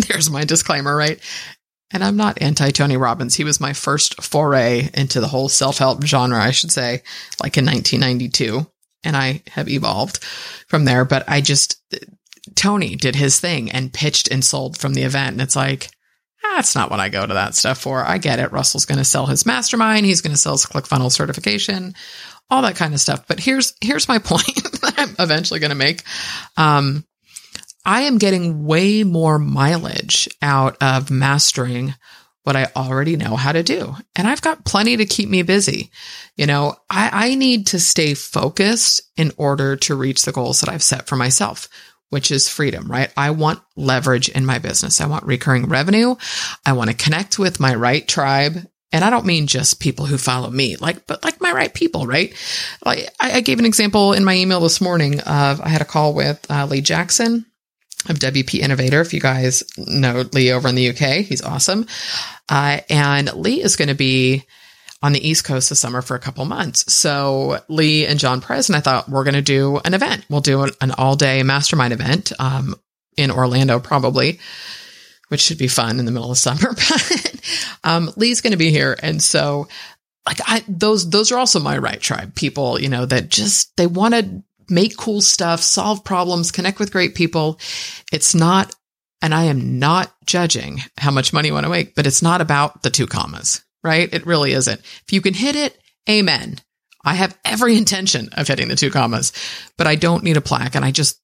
[0.09, 1.21] There's my disclaimer, right?
[1.92, 3.35] And I'm not anti Tony Robbins.
[3.35, 7.02] He was my first foray into the whole self help genre, I should say,
[7.42, 8.66] like in 1992.
[9.05, 10.22] And I have evolved
[10.68, 11.05] from there.
[11.05, 11.83] But I just,
[12.55, 15.33] Tony did his thing and pitched and sold from the event.
[15.33, 15.90] And it's like,
[16.42, 18.05] that's not what I go to that stuff for.
[18.05, 18.52] I get it.
[18.52, 20.07] Russell's going to sell his mastermind.
[20.07, 21.94] He's going to sell his ClickFunnels certification,
[22.50, 23.26] all that kind of stuff.
[23.26, 26.02] But here's, here's my point that I'm eventually going to make.
[26.57, 27.05] Um,
[27.85, 31.95] I am getting way more mileage out of mastering
[32.45, 33.95] what I already know how to do.
[34.16, 35.90] And I've got plenty to keep me busy.
[36.37, 40.68] You know, I, I need to stay focused in order to reach the goals that
[40.68, 41.68] I've set for myself,
[42.11, 43.12] which is freedom, right?
[43.16, 45.01] I want leverage in my business.
[45.01, 46.16] I want recurring revenue.
[46.66, 48.66] I want to connect with my right tribe.
[48.95, 52.07] And I don't mean just people who follow me, like, but like my right people,
[52.07, 52.35] right?
[52.85, 56.12] Like I, gave an example in my email this morning of I had a call
[56.12, 57.47] with uh, Lee Jackson
[58.09, 59.01] of WP Innovator.
[59.01, 61.87] If you guys know Lee over in the UK, he's awesome.
[62.49, 64.45] Uh, and Lee is going to be
[65.03, 66.93] on the East Coast this summer for a couple months.
[66.93, 70.25] So Lee and John Perez and I thought we're going to do an event.
[70.29, 72.77] We'll do an, all day mastermind event um,
[73.17, 74.38] in Orlando, probably,
[75.29, 76.75] which should be fun in the middle of summer.
[76.88, 79.67] But um, Lee's going to be here, and so
[80.25, 82.81] like I those those are also my right tribe people.
[82.81, 87.14] You know that just they want to make cool stuff, solve problems, connect with great
[87.14, 87.59] people.
[88.12, 88.75] It's not,
[89.20, 92.40] and I am not judging how much money you want to make, but it's not
[92.40, 94.12] about the two commas, right?
[94.12, 94.81] It really isn't.
[94.81, 96.59] If you can hit it, amen.
[97.05, 99.33] I have every intention of hitting the two commas,
[99.77, 100.75] but I don't need a plaque.
[100.75, 101.20] And I just,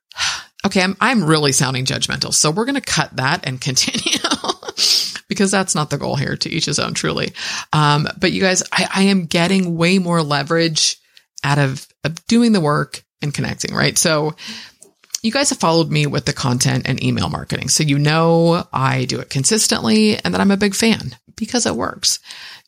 [0.66, 2.32] okay, I'm, I'm really sounding judgmental.
[2.32, 4.18] So we're going to cut that and continue.
[5.28, 7.32] because that's not the goal here to each his own truly.
[7.72, 10.98] Um, but you guys, I, I am getting way more leverage
[11.42, 13.96] out of, of doing the work and connecting, right?
[13.96, 14.34] So
[15.22, 17.68] you guys have followed me with the content and email marketing.
[17.68, 21.76] So you know I do it consistently and that I'm a big fan because it
[21.76, 22.18] works.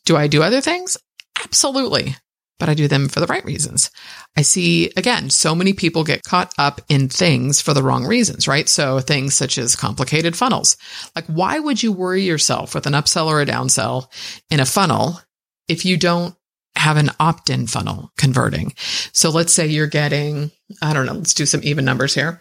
[0.05, 0.97] Do I do other things?
[1.43, 2.15] Absolutely.
[2.57, 3.91] But I do them for the right reasons.
[4.37, 8.47] I see, again, so many people get caught up in things for the wrong reasons,
[8.47, 8.69] right?
[8.69, 10.77] So things such as complicated funnels.
[11.17, 14.07] Like, why would you worry yourself with an upsell or a downsell
[14.49, 15.19] in a funnel
[15.67, 16.33] if you don't
[16.75, 18.73] have an opt in funnel converting.
[19.11, 22.39] So let's say you're getting, I don't know, let's do some even numbers here.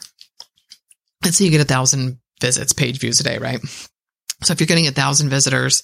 [1.24, 3.60] Let's say you get a thousand visits, page views a day, right?
[4.42, 5.82] So if you're getting a thousand visitors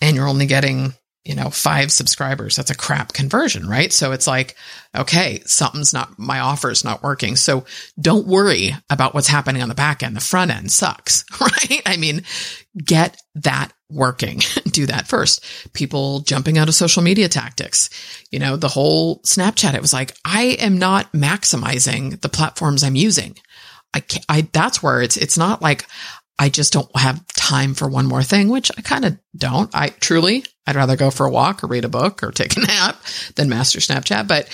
[0.00, 0.94] and you're only getting,
[1.28, 2.56] you know, five subscribers.
[2.56, 3.92] That's a crap conversion, right?
[3.92, 4.56] So it's like,
[4.96, 7.36] okay, something's not, my offer is not working.
[7.36, 7.66] So
[8.00, 10.16] don't worry about what's happening on the back end.
[10.16, 11.82] The front end sucks, right?
[11.84, 12.22] I mean,
[12.82, 14.40] get that working.
[14.70, 15.44] Do that first.
[15.74, 17.90] People jumping out of social media tactics.
[18.30, 22.96] You know, the whole Snapchat, it was like, I am not maximizing the platforms I'm
[22.96, 23.36] using.
[23.92, 25.84] I can't, I, that's where it's, it's not like
[26.38, 29.74] I just don't have time for one more thing, which I kind of don't.
[29.74, 32.60] I truly, I'd rather go for a walk or read a book or take a
[32.66, 33.00] nap
[33.34, 34.28] than master Snapchat.
[34.28, 34.48] But,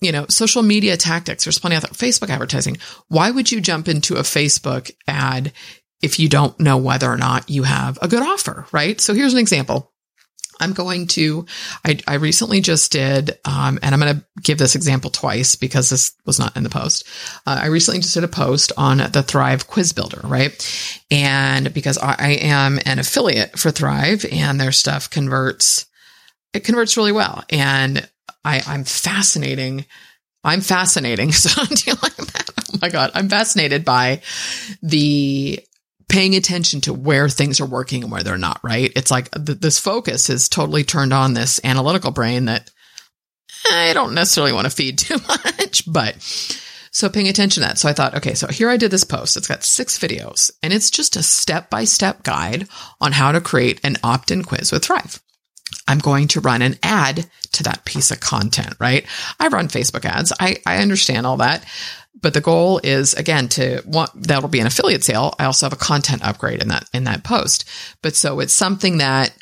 [0.00, 2.78] you know, social media tactics, there's plenty of Facebook advertising.
[3.08, 5.52] Why would you jump into a Facebook ad
[6.02, 9.00] if you don't know whether or not you have a good offer, right?
[9.00, 9.91] So here's an example.
[10.60, 11.46] I'm going to,
[11.84, 15.90] I, I recently just did, um, and I'm going to give this example twice because
[15.90, 17.06] this was not in the post.
[17.46, 21.02] Uh, I recently just did a post on the Thrive Quiz Builder, right?
[21.10, 25.86] And because I, I am an affiliate for Thrive and their stuff converts,
[26.52, 27.42] it converts really well.
[27.50, 28.08] And
[28.44, 29.86] I, I'm fascinating.
[30.44, 31.32] I'm fascinating.
[31.42, 32.50] So do you like that?
[32.72, 33.10] Oh my God.
[33.14, 34.22] I'm fascinated by
[34.82, 35.60] the
[36.12, 38.92] paying attention to where things are working and where they're not, right?
[38.94, 42.70] It's like th- this focus is totally turned on this analytical brain that
[43.70, 46.16] I don't necessarily want to feed too much, but
[46.90, 47.78] so paying attention to that.
[47.78, 49.38] So I thought, okay, so here I did this post.
[49.38, 52.68] It's got six videos and it's just a step by step guide
[53.00, 55.18] on how to create an opt in quiz with Thrive.
[55.88, 59.06] I'm going to run an ad to that piece of content, right?
[59.40, 60.30] I run Facebook ads.
[60.38, 61.64] I, I understand all that.
[62.20, 65.34] But the goal is again to want that'll be an affiliate sale.
[65.38, 67.68] I also have a content upgrade in that in that post.
[68.02, 69.34] But so it's something that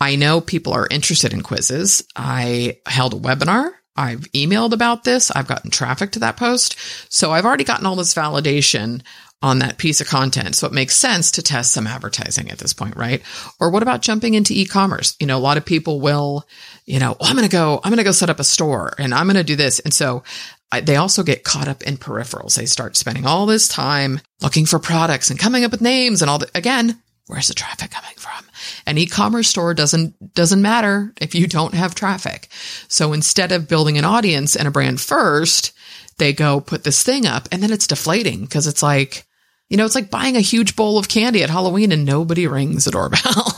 [0.00, 2.04] I know people are interested in quizzes.
[2.16, 3.70] I held a webinar.
[3.96, 5.30] I've emailed about this.
[5.32, 6.76] I've gotten traffic to that post.
[7.12, 9.02] So I've already gotten all this validation
[9.40, 10.56] on that piece of content.
[10.56, 13.22] So it makes sense to test some advertising at this point, right?
[13.60, 15.16] Or what about jumping into e-commerce?
[15.20, 16.46] You know, a lot of people will,
[16.86, 18.94] you know, oh, I'm going to go, I'm going to go set up a store
[18.98, 19.78] and I'm going to do this.
[19.78, 20.24] And so
[20.70, 22.56] I, they also get caught up in peripherals.
[22.56, 26.30] They start spending all this time looking for products and coming up with names and
[26.30, 28.44] all the, again, where's the traffic coming from?
[28.86, 32.48] An e-commerce store doesn't, doesn't matter if you don't have traffic.
[32.88, 35.72] So instead of building an audience and a brand first,
[36.18, 39.24] they go put this thing up and then it's deflating because it's like,
[39.68, 42.84] you know, it's like buying a huge bowl of candy at Halloween and nobody rings
[42.84, 43.20] the doorbell.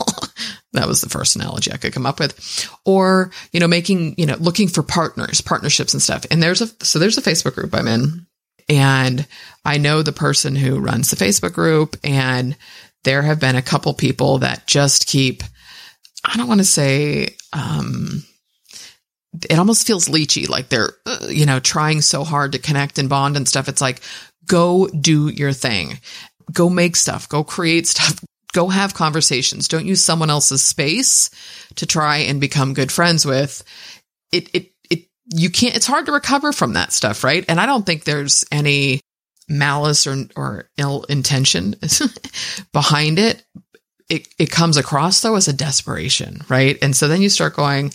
[0.73, 2.69] That was the first analogy I could come up with.
[2.85, 6.25] Or, you know, making, you know, looking for partners, partnerships and stuff.
[6.31, 8.25] And there's a, so there's a Facebook group I'm in
[8.69, 9.27] and
[9.65, 12.55] I know the person who runs the Facebook group and
[13.03, 15.43] there have been a couple people that just keep,
[16.23, 18.23] I don't want to say, um,
[19.49, 23.09] it almost feels leechy, like they're, uh, you know, trying so hard to connect and
[23.09, 23.67] bond and stuff.
[23.67, 24.01] It's like,
[24.45, 25.99] go do your thing.
[26.51, 29.67] Go make stuff, go create stuff, go have conversations.
[29.67, 31.29] Don't use someone else's space
[31.75, 33.63] to try and become good friends with.
[34.31, 37.45] It, it, it, you can't, it's hard to recover from that stuff, right?
[37.47, 39.01] And I don't think there's any
[39.47, 41.75] malice or, or ill intention
[42.73, 43.43] behind it.
[44.09, 46.77] It, it comes across though as a desperation, right?
[46.81, 47.93] And so then you start going,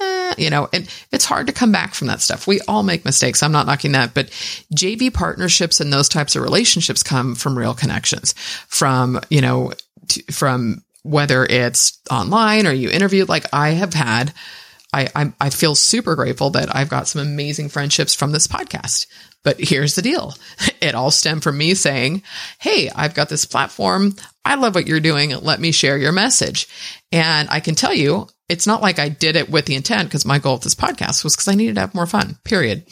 [0.00, 2.46] eh, you know, and it's hard to come back from that stuff.
[2.46, 3.42] We all make mistakes.
[3.42, 4.28] I'm not knocking that, but
[4.74, 8.34] JV partnerships and those types of relationships come from real connections,
[8.68, 9.72] from, you know,
[10.08, 13.24] to, from whether it's online or you interview.
[13.26, 14.32] Like I have had,
[14.92, 19.06] I, I, I feel super grateful that I've got some amazing friendships from this podcast.
[19.42, 20.34] But here's the deal.
[20.80, 22.22] It all stemmed from me saying,
[22.58, 24.14] Hey, I've got this platform.
[24.44, 25.30] I love what you're doing.
[25.30, 26.68] Let me share your message.
[27.10, 30.26] And I can tell you, it's not like I did it with the intent because
[30.26, 32.84] my goal with this podcast was because I needed to have more fun, period.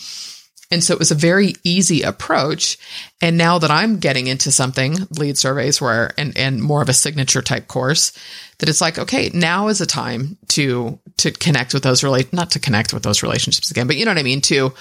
[0.73, 2.79] And so it was a very easy approach.
[3.21, 6.95] And now that I'm getting into something, lead surveys where, and, and more of a
[6.95, 8.13] signature type course,
[8.59, 12.53] that it's like, okay, now is a time to, to connect with those relate, not
[12.53, 14.41] to connect with those relationships again, but you know what I mean?
[14.41, 14.73] To,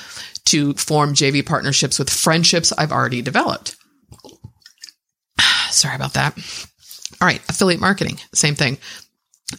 [0.45, 3.75] to form JV partnerships with friendships I've already developed.
[5.71, 6.37] Sorry about that.
[7.19, 7.41] All right.
[7.49, 8.77] Affiliate marketing, same thing.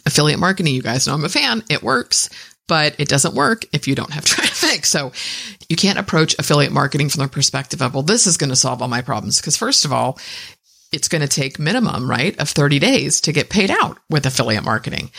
[0.07, 1.63] Affiliate marketing, you guys know I'm a fan.
[1.69, 2.29] It works
[2.67, 4.85] but it doesn't work if you don't have traffic.
[4.85, 5.11] So
[5.69, 8.81] you can't approach affiliate marketing from the perspective of, well, this is going to solve
[8.81, 9.39] all my problems.
[9.39, 10.19] Because first of all,
[10.91, 14.63] it's going to take minimum, right, of 30 days to get paid out with affiliate
[14.63, 15.09] marketing.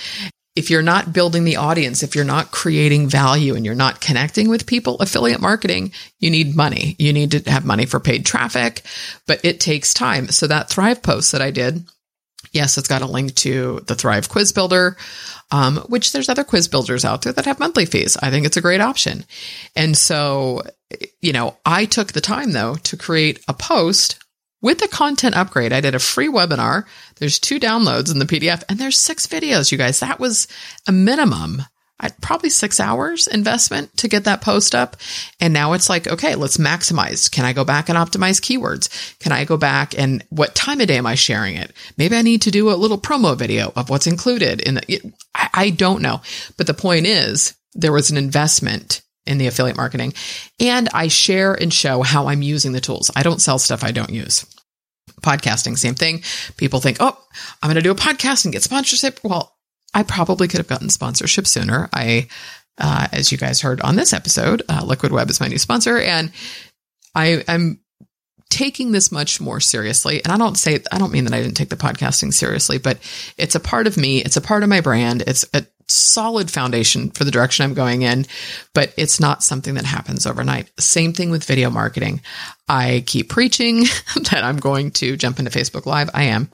[0.54, 4.48] If you're not building the audience, if you're not creating value and you're not connecting
[4.48, 6.94] with people, affiliate marketing, you need money.
[6.96, 8.82] You need to have money for paid traffic,
[9.26, 10.28] but it takes time.
[10.28, 11.84] So that Thrive post that I did,
[12.54, 14.96] yes, it's got a link to the Thrive quiz builder
[15.50, 18.16] um, which there's other quiz builders out there that have monthly fees.
[18.20, 19.24] I think it's a great option.
[19.76, 20.62] And so,
[21.20, 24.18] you know, I took the time though to create a post
[24.62, 26.84] with the content upgrade, I did a free webinar.
[27.16, 30.00] There's two downloads in the PDF and there's six videos, you guys.
[30.00, 30.48] That was
[30.88, 31.62] a minimum.
[32.20, 34.96] Probably six hours investment to get that post up.
[35.40, 37.30] And now it's like, okay, let's maximize.
[37.30, 39.18] Can I go back and optimize keywords?
[39.20, 41.72] Can I go back and what time of day am I sharing it?
[41.96, 45.48] Maybe I need to do a little promo video of what's included in the, I,
[45.54, 46.20] I don't know.
[46.56, 50.12] But the point is there was an investment in the affiliate marketing
[50.60, 53.10] and I share and show how I'm using the tools.
[53.16, 54.44] I don't sell stuff I don't use.
[55.22, 56.22] Podcasting, same thing.
[56.56, 57.16] People think, oh,
[57.62, 59.20] I'm going to do a podcast and get sponsorship.
[59.22, 59.56] Well,
[59.94, 61.88] I probably could have gotten sponsorship sooner.
[61.92, 62.28] I,
[62.78, 65.98] uh, as you guys heard on this episode, uh, Liquid Web is my new sponsor,
[65.98, 66.32] and
[67.14, 67.80] I am
[68.50, 70.22] taking this much more seriously.
[70.22, 72.98] And I don't say I don't mean that I didn't take the podcasting seriously, but
[73.38, 74.18] it's a part of me.
[74.22, 75.22] It's a part of my brand.
[75.26, 78.26] It's a solid foundation for the direction I'm going in,
[78.72, 80.70] but it's not something that happens overnight.
[80.80, 82.20] Same thing with video marketing.
[82.68, 83.80] I keep preaching
[84.30, 86.10] that I'm going to jump into Facebook Live.
[86.14, 86.50] I am.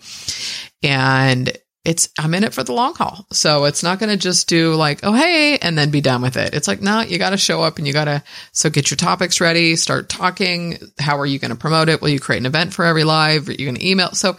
[0.82, 3.26] And it's I'm in it for the long haul.
[3.32, 6.36] So it's not going to just do like, oh hey, and then be done with
[6.36, 6.54] it.
[6.54, 8.22] It's like, no, you got to show up and you got to
[8.52, 10.78] so get your topics ready, start talking.
[10.98, 12.02] How are you going to promote it?
[12.02, 13.48] Will you create an event for every live?
[13.48, 14.12] Are you going to email?
[14.12, 14.36] So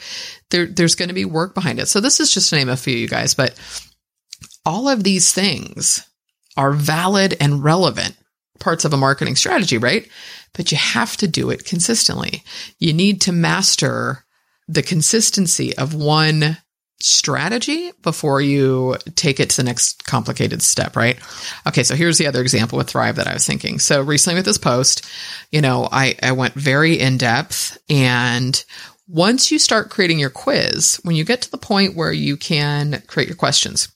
[0.51, 1.87] there there's going to be work behind it.
[1.87, 3.59] So this is just to name a few, you guys, but
[4.63, 6.07] all of these things
[6.57, 8.15] are valid and relevant
[8.59, 10.07] parts of a marketing strategy, right?
[10.53, 12.43] But you have to do it consistently.
[12.77, 14.25] You need to master
[14.67, 16.57] the consistency of one
[17.03, 21.19] strategy before you take it to the next complicated step, right?
[21.67, 23.79] Okay, so here's the other example with Thrive that I was thinking.
[23.79, 25.07] So recently with this post,
[25.51, 28.63] you know, I, I went very in depth and
[29.07, 33.03] once you start creating your quiz, when you get to the point where you can
[33.07, 33.89] create your questions,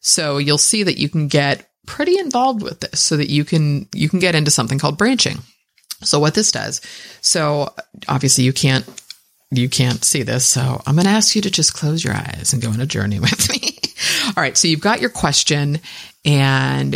[0.00, 3.88] so you'll see that you can get pretty involved with this so that you can
[3.94, 5.38] you can get into something called branching.
[6.02, 6.80] So what this does,
[7.20, 7.72] so
[8.08, 8.84] obviously you can't
[9.50, 12.52] you can't see this, so I'm going to ask you to just close your eyes
[12.52, 13.78] and go on a journey with me.
[14.28, 15.80] All right, so you've got your question,
[16.24, 16.94] and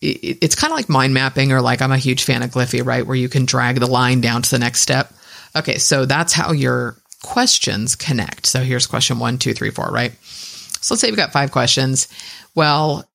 [0.00, 3.06] it's kind of like mind mapping, or like I'm a huge fan of Gliffy, right,
[3.06, 5.12] where you can drag the line down to the next step.
[5.56, 8.46] Okay, so that's how your questions connect.
[8.46, 10.12] So here's question one, two, three, four, right?
[10.22, 12.08] So let's say we've got five questions.
[12.54, 13.08] Well,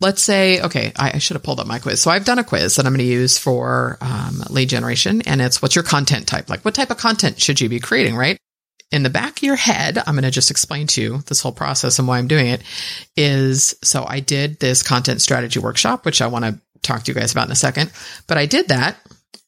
[0.00, 2.00] let's say, okay, I, I, should have pulled up my quiz.
[2.00, 5.40] So I've done a quiz that I'm going to use for um, lead generation, and
[5.40, 6.48] it's what's your content type?
[6.48, 8.38] Like, what type of content should you be creating, right?
[8.90, 11.52] In the back of your head, I'm going to just explain to you this whole
[11.52, 12.62] process and why I'm doing it.
[13.16, 17.14] Is so I did this content strategy workshop, which I want to talk to you
[17.14, 17.92] guys about in a second,
[18.26, 18.96] but I did that.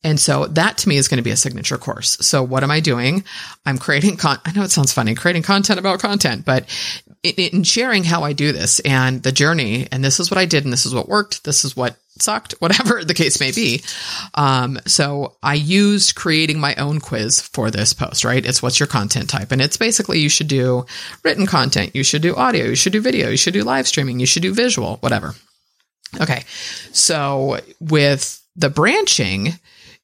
[0.02, 2.16] And so that to me is going to be a signature course.
[2.20, 3.22] So what am I doing?
[3.66, 6.64] I'm creating con- I know it sounds funny, creating content about content, but
[7.22, 10.64] in sharing how I do this and the journey, and this is what I did,
[10.64, 13.82] and this is what worked, this is what sucked, whatever the case may be.
[14.34, 18.44] Um, so I used creating my own quiz for this post, right?
[18.44, 19.52] It's what's your content type?
[19.52, 20.86] And it's basically you should do
[21.22, 24.18] written content, you should do audio, you should do video, you should do live streaming,
[24.18, 25.34] you should do visual, whatever.
[26.20, 26.44] Okay.
[26.92, 29.54] So with the branching,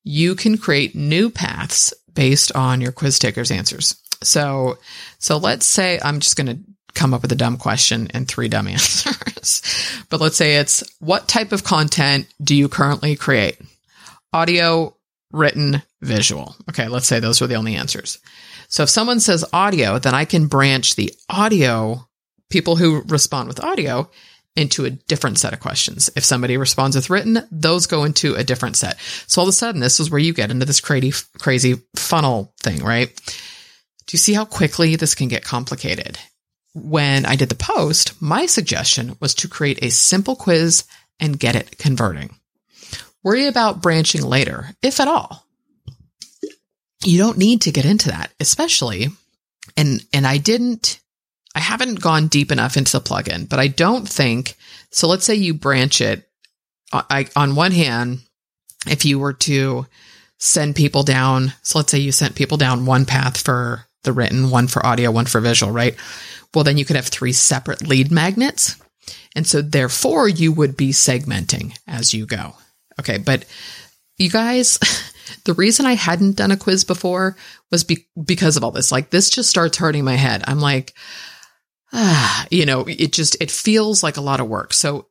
[0.02, 4.00] you can create new paths based on your quiz taker's answers.
[4.22, 4.78] So,
[5.18, 6.58] so let's say I'm just going to
[6.94, 9.62] come up with a dumb question and three dumb answers.
[10.08, 13.58] but let's say it's what type of content do you currently create?
[14.32, 14.96] Audio,
[15.32, 16.56] written, visual.
[16.70, 18.18] Okay, let's say those were the only answers.
[18.68, 22.08] So if someone says audio, then I can branch the audio
[22.50, 24.10] people who respond with audio
[24.56, 26.10] into a different set of questions.
[26.16, 28.98] If somebody responds with written, those go into a different set.
[29.26, 32.54] So all of a sudden, this is where you get into this crazy, crazy funnel
[32.62, 33.14] thing, right?
[34.06, 36.18] Do you see how quickly this can get complicated?
[36.76, 40.84] when I did the post, my suggestion was to create a simple quiz
[41.18, 42.34] and get it converting.
[43.24, 45.46] Worry about branching later, if at all.
[47.02, 49.08] You don't need to get into that, especially,
[49.76, 51.00] and, and I didn't,
[51.56, 54.56] I haven't gone deep enough into the plugin, but I don't think,
[54.90, 56.28] so let's say you branch it.
[56.92, 58.20] Uh, I, on one hand,
[58.86, 59.86] if you were to
[60.38, 64.50] send people down, so let's say you sent people down one path for the written,
[64.50, 65.96] one for audio, one for visual, right?
[66.56, 68.76] well, then you could have three separate lead magnets.
[69.36, 72.54] And so therefore you would be segmenting as you go.
[72.98, 73.18] Okay.
[73.18, 73.44] But
[74.16, 74.78] you guys,
[75.44, 77.36] the reason I hadn't done a quiz before
[77.70, 78.90] was be- because of all this.
[78.90, 80.44] Like this just starts hurting my head.
[80.46, 80.94] I'm like,
[81.96, 84.72] ah, you know, it just, it feels like a lot of work.
[84.72, 85.08] So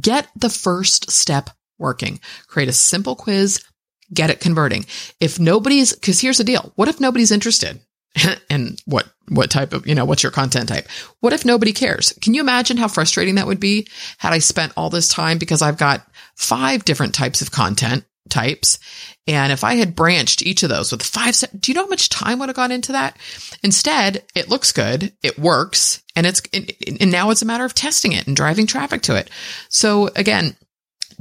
[0.00, 2.18] get the first step working.
[2.48, 3.64] Create a simple quiz,
[4.12, 4.86] get it converting.
[5.20, 6.72] If nobody's, cause here's the deal.
[6.74, 7.80] What if nobody's interested?
[8.50, 10.86] and what what type of you know what's your content type
[11.20, 13.86] what if nobody cares can you imagine how frustrating that would be
[14.18, 18.78] had i spent all this time because i've got five different types of content types.
[19.26, 22.08] And if I had branched each of those with five, do you know how much
[22.08, 23.16] time would have gone into that?
[23.62, 25.12] Instead, it looks good.
[25.22, 26.02] It works.
[26.16, 29.30] And it's, and now it's a matter of testing it and driving traffic to it.
[29.68, 30.56] So again,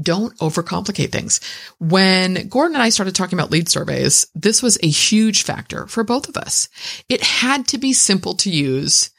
[0.02, 1.41] don't overcomplicate things.
[1.80, 6.04] When Gordon and I started talking about lead surveys, this was a huge factor for
[6.04, 6.70] both of us.
[7.08, 9.11] It had to be simple to use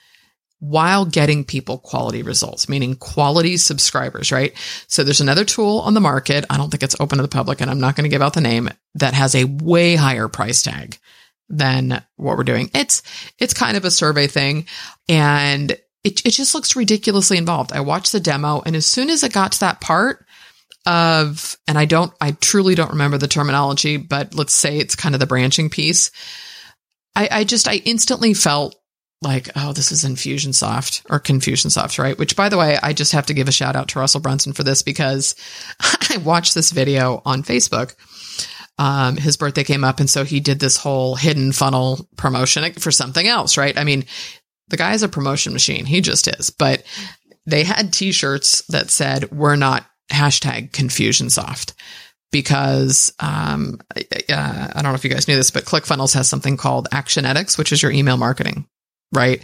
[0.62, 4.54] while getting people quality results, meaning quality subscribers, right?
[4.86, 6.44] So there's another tool on the market.
[6.48, 8.34] I don't think it's open to the public and I'm not going to give out
[8.34, 11.00] the name that has a way higher price tag
[11.48, 12.70] than what we're doing.
[12.76, 13.02] It's,
[13.40, 14.66] it's kind of a survey thing
[15.08, 15.72] and
[16.04, 17.72] it, it just looks ridiculously involved.
[17.72, 20.24] I watched the demo and as soon as it got to that part
[20.86, 25.16] of, and I don't, I truly don't remember the terminology, but let's say it's kind
[25.16, 26.12] of the branching piece.
[27.16, 28.76] I, I just, I instantly felt
[29.22, 32.18] like, oh, this is Infusionsoft or Confusionsoft, right?
[32.18, 34.52] Which, by the way, I just have to give a shout out to Russell Brunson
[34.52, 35.34] for this because
[36.10, 37.94] I watched this video on Facebook.
[38.78, 42.90] Um, his birthday came up, and so he did this whole hidden funnel promotion for
[42.90, 43.78] something else, right?
[43.78, 44.04] I mean,
[44.68, 45.84] the guy is a promotion machine.
[45.84, 46.50] He just is.
[46.50, 46.82] But
[47.46, 51.74] they had t shirts that said, we're not hashtag Confusionsoft
[52.30, 56.56] because um, uh, I don't know if you guys knew this, but ClickFunnels has something
[56.56, 58.66] called Actionetics, which is your email marketing
[59.12, 59.42] right?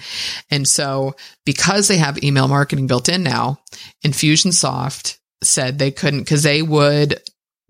[0.50, 1.14] And so
[1.44, 3.60] because they have email marketing built in now,
[4.04, 7.20] Infusionsoft said they couldn't because they would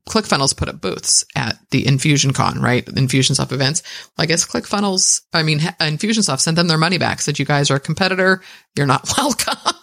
[0.08, 2.84] ClickFunnels put up booths at the InfusionCon, right?
[2.86, 3.82] Infusionsoft events.
[4.16, 7.70] Well, I guess ClickFunnels, I mean, Infusionsoft sent them their money back, said you guys
[7.70, 8.42] are a competitor.
[8.74, 9.74] You're not welcome.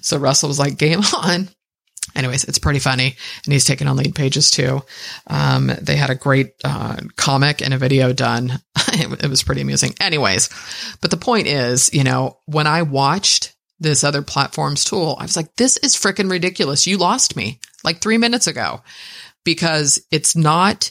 [0.00, 1.48] so Russell was like, game on
[2.14, 3.16] anyways, it's pretty funny.
[3.44, 4.82] And he's taken on Leadpages too.
[5.26, 8.52] Um, they had a great uh, comic and a video done.
[8.92, 9.94] it, it was pretty amusing.
[10.00, 10.48] Anyways,
[11.00, 15.36] but the point is, you know, when I watched this other platform's tool, I was
[15.36, 16.86] like, this is freaking ridiculous.
[16.86, 18.82] You lost me like three minutes ago
[19.44, 20.90] because it's not,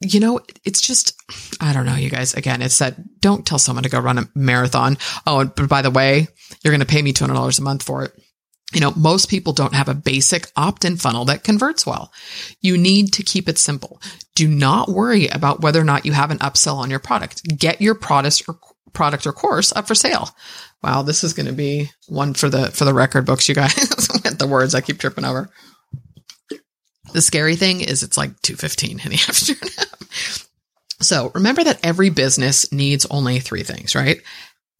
[0.00, 1.14] you know, it's just,
[1.60, 2.34] I don't know, you guys.
[2.34, 4.96] Again, it's that don't tell someone to go run a marathon.
[5.26, 6.28] Oh, but by the way,
[6.62, 8.12] you're going to pay me $200 a month for it
[8.74, 12.12] you know, most people don't have a basic opt-in funnel that converts well.
[12.60, 14.00] You need to keep it simple.
[14.34, 17.42] Do not worry about whether or not you have an upsell on your product.
[17.56, 18.58] Get your product or
[18.92, 20.28] product or course up for sale.
[20.82, 23.74] Wow, this is going to be one for the for the record books, you guys.
[24.38, 25.48] the words I keep tripping over.
[27.12, 29.88] The scary thing is it's like 2:15 in the afternoon.
[31.00, 34.20] so, remember that every business needs only 3 things, right?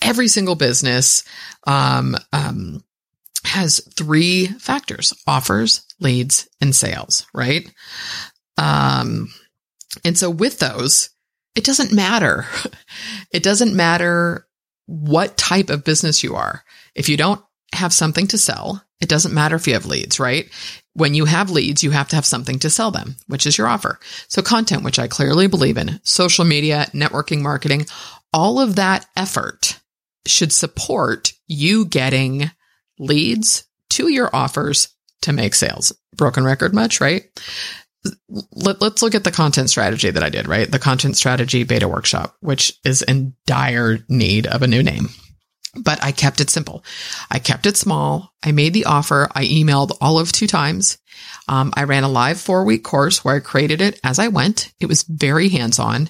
[0.02, 1.24] Every single business
[1.66, 2.84] um, um,
[3.48, 7.68] has three factors offers, leads, and sales, right?
[8.56, 9.32] Um,
[10.04, 11.10] and so with those,
[11.54, 12.46] it doesn't matter.
[13.30, 14.46] It doesn't matter
[14.86, 16.64] what type of business you are.
[16.94, 17.42] If you don't
[17.74, 20.48] have something to sell, it doesn't matter if you have leads, right?
[20.94, 23.68] When you have leads, you have to have something to sell them, which is your
[23.68, 24.00] offer.
[24.28, 27.86] So content, which I clearly believe in, social media, networking marketing,
[28.32, 29.78] all of that effort
[30.26, 32.50] should support you getting
[32.98, 34.88] leads to your offers
[35.22, 35.92] to make sales.
[36.16, 37.24] Broken record much, right?
[38.28, 40.70] Let, us look at the content strategy that I did, right?
[40.70, 45.08] The content strategy beta workshop, which is in dire need of a new name.
[45.74, 46.84] But I kept it simple.
[47.30, 48.32] I kept it small.
[48.42, 49.28] I made the offer.
[49.34, 50.98] I emailed all of two times.
[51.46, 54.72] Um, I ran a live four week course where I created it as I went.
[54.80, 56.08] It was very hands on,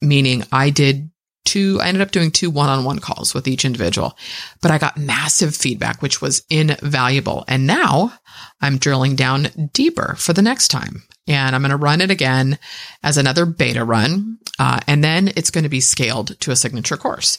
[0.00, 1.10] meaning I did
[1.46, 4.16] two, I ended up doing two one on one calls with each individual,
[4.60, 7.44] but I got massive feedback, which was invaluable.
[7.48, 8.12] And now
[8.60, 11.02] I'm drilling down deeper for the next time.
[11.28, 12.58] And I'm going to run it again
[13.02, 14.38] as another beta run.
[14.58, 17.38] Uh, and then it's going to be scaled to a signature course.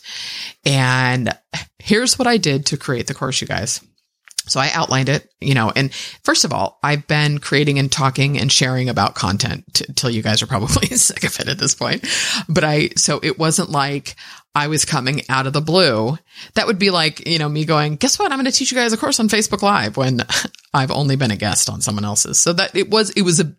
[0.65, 1.33] And
[1.79, 3.81] here's what I did to create the course, you guys.
[4.47, 5.93] So I outlined it, you know, and
[6.23, 10.21] first of all, I've been creating and talking and sharing about content t- till you
[10.21, 12.07] guys are probably sick of it at this point.
[12.47, 14.15] But I, so it wasn't like
[14.55, 16.17] I was coming out of the blue.
[16.55, 18.31] That would be like, you know, me going, guess what?
[18.31, 20.21] I'm going to teach you guys a course on Facebook Live when
[20.73, 22.39] I've only been a guest on someone else's.
[22.39, 23.53] So that it was, it was a,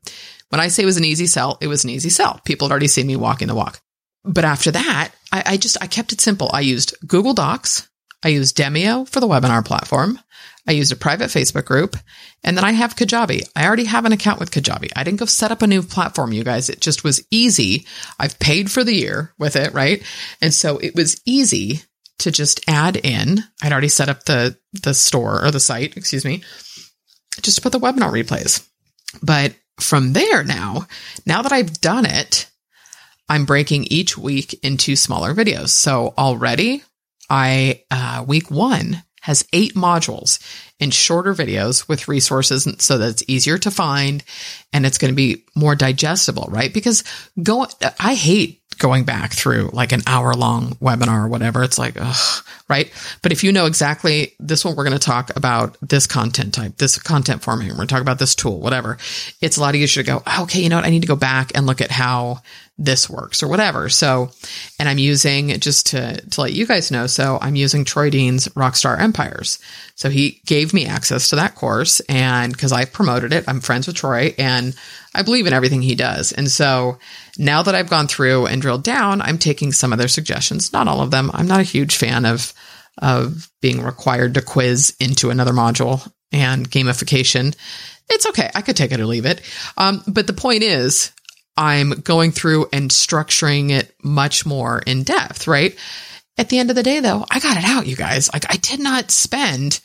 [0.49, 2.41] when I say it was an easy sell, it was an easy sell.
[2.45, 3.81] People had already seen me walking the walk.
[4.25, 6.51] But after that, I, I just, I kept it simple.
[6.53, 7.89] I used Google Docs.
[8.23, 10.19] I use Demio for the webinar platform.
[10.67, 11.97] I used a private Facebook group
[12.45, 13.49] and then I have Kajabi.
[13.57, 14.91] I already have an account with Kajabi.
[14.95, 16.69] I didn't go set up a new platform, you guys.
[16.69, 17.87] It just was easy.
[18.19, 20.03] I've paid for the year with it, right?
[20.43, 21.83] And so it was easy
[22.19, 23.45] to just add in.
[23.63, 26.43] I'd already set up the, the store or the site, excuse me,
[27.41, 28.67] just to put the webinar replays.
[29.23, 30.87] But from there now,
[31.25, 32.51] now that I've done it,
[33.29, 35.69] I'm breaking each week into smaller videos.
[35.69, 36.83] So already
[37.31, 40.39] I, uh, week one has eight modules
[40.79, 44.25] in shorter videos with resources so that it's easier to find
[44.73, 46.73] and it's going to be more digestible, right?
[46.73, 47.05] Because
[47.43, 47.67] go,
[47.99, 51.63] I hate going back through like an hour long webinar or whatever.
[51.63, 52.91] It's like, ugh, right?
[53.23, 56.77] But if you know exactly this one, we're going to talk about this content type,
[56.77, 58.99] this content format, we're going to talk about this tool, whatever.
[59.41, 60.85] It's a lot easier to go, ah, okay, you know what?
[60.85, 62.43] I need to go back and look at how
[62.79, 63.89] this works or whatever.
[63.89, 64.31] So,
[64.79, 67.09] and I'm using it just to, to let you guys know.
[67.09, 69.59] So I'm using Troy Dean's Rockstar Empires.
[69.97, 73.89] So he gave me access to that course and because I promoted it, I'm friends
[73.89, 74.77] with Troy and
[75.19, 76.31] I believe in everything he does.
[76.31, 76.99] And so
[77.37, 80.87] now that I've gone through and drilled down, I'm taking some of their suggestions, not
[80.87, 81.31] all of them.
[81.35, 82.55] I'm not a huge fan of,
[83.03, 87.57] of being required to quiz into another module and gamification.
[88.09, 88.49] It's okay.
[88.55, 89.41] I could take it or leave it.
[89.77, 91.11] Um, but the point is,
[91.57, 95.77] I'm going through and structuring it much more in depth, right?
[96.39, 98.33] At the end of the day, though, I got it out, you guys.
[98.33, 99.81] Like, I did not spend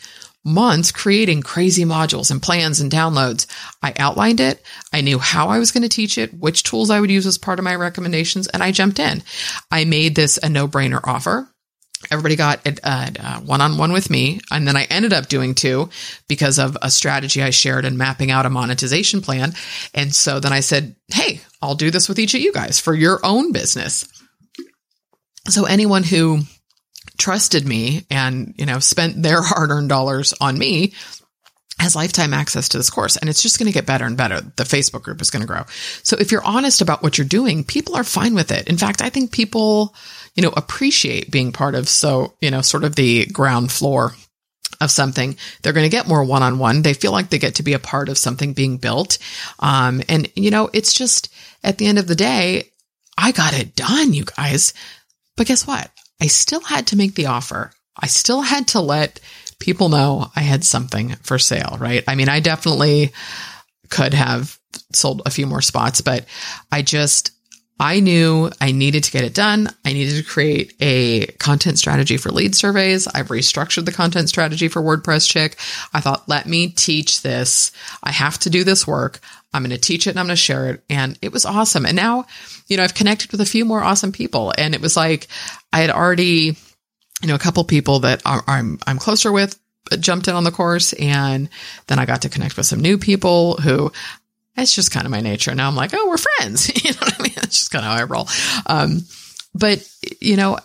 [0.46, 3.48] months creating crazy modules and plans and downloads.
[3.82, 4.62] I outlined it.
[4.92, 7.38] I knew how I was going to teach it, which tools I would use as
[7.38, 9.24] part of my recommendations, and I jumped in.
[9.72, 11.48] I made this a no brainer offer
[12.12, 14.40] everybody got a uh, uh, one on one with me.
[14.52, 15.90] And then I ended up doing two
[16.28, 19.54] because of a strategy I shared and mapping out a monetization plan.
[19.94, 22.94] And so then I said, Hey, I'll do this with each of you guys for
[22.94, 24.08] your own business.
[25.50, 26.40] So anyone who
[27.18, 30.94] trusted me and, you know, spent their hard earned dollars on me
[31.80, 34.42] has lifetime access to this course and it's just going to get better and better.
[34.42, 35.64] The Facebook group is going to grow.
[36.04, 38.68] So if you're honest about what you're doing, people are fine with it.
[38.68, 39.96] In fact, I think people,
[40.36, 44.14] you know, appreciate being part of so, you know, sort of the ground floor
[44.82, 45.36] of something.
[45.62, 46.82] They're going to get more one on one.
[46.82, 49.18] They feel like they get to be a part of something being built.
[49.60, 51.34] Um, and, you know, it's just
[51.64, 52.72] at the end of the day,
[53.18, 54.74] I got it done, you guys.
[55.36, 55.90] But guess what?
[56.24, 57.74] I still had to make the offer.
[57.98, 59.20] I still had to let
[59.60, 62.02] people know I had something for sale, right?
[62.08, 63.12] I mean, I definitely
[63.90, 64.58] could have
[64.94, 66.26] sold a few more spots, but
[66.72, 67.32] I just,
[67.80, 69.68] I knew I needed to get it done.
[69.84, 73.08] I needed to create a content strategy for lead surveys.
[73.08, 75.58] I've restructured the content strategy for WordPress Chick.
[75.94, 77.72] I thought, let me teach this.
[78.04, 79.20] I have to do this work.
[79.54, 80.84] I'm going to teach it and I'm going to share it.
[80.90, 81.86] And it was awesome.
[81.86, 82.26] And now,
[82.68, 84.54] you know, I've connected with a few more awesome people.
[84.58, 85.28] And it was like
[85.72, 86.56] I had already,
[87.22, 89.60] you know, a couple people that I'm, I'm closer with
[90.00, 90.94] jumped in on the course.
[90.94, 91.50] And
[91.88, 93.92] then I got to connect with some new people who
[94.58, 95.54] it's just kind of my nature.
[95.56, 96.70] Now I'm like, oh, we're friends.
[96.84, 97.34] you know what I mean?
[97.36, 98.28] That's just kind of how I roll.
[98.66, 99.02] Um,
[99.54, 99.88] but
[100.22, 100.58] you know,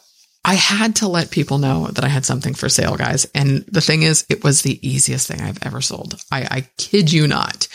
[0.44, 3.26] I had to let people know that I had something for sale, guys.
[3.34, 6.18] And the thing is, it was the easiest thing I've ever sold.
[6.30, 7.68] I, I kid you not,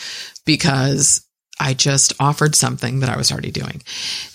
[0.44, 1.24] because
[1.60, 3.82] I just offered something that I was already doing.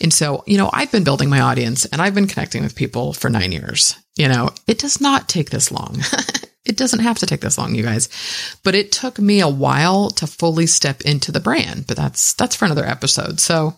[0.01, 3.13] And so, you know, I've been building my audience and I've been connecting with people
[3.13, 3.95] for nine years.
[4.15, 5.97] You know, it does not take this long.
[6.69, 8.07] It doesn't have to take this long, you guys.
[8.63, 12.55] But it took me a while to fully step into the brand, but that's that's
[12.55, 13.39] for another episode.
[13.39, 13.75] So,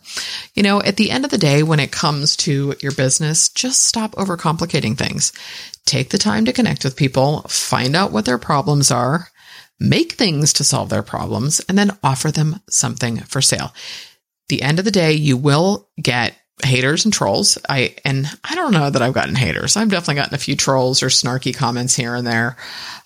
[0.53, 3.85] you know, at the end of the day when it comes to your business, just
[3.85, 5.31] stop overcomplicating things.
[5.85, 9.29] Take the time to connect with people, find out what their problems are,
[9.79, 13.73] make things to solve their problems, and then offer them something for sale.
[14.49, 17.57] The end of the day, you will get haters and trolls.
[17.67, 19.77] I and I don't know that I've gotten haters.
[19.77, 22.57] I've definitely gotten a few trolls or snarky comments here and there.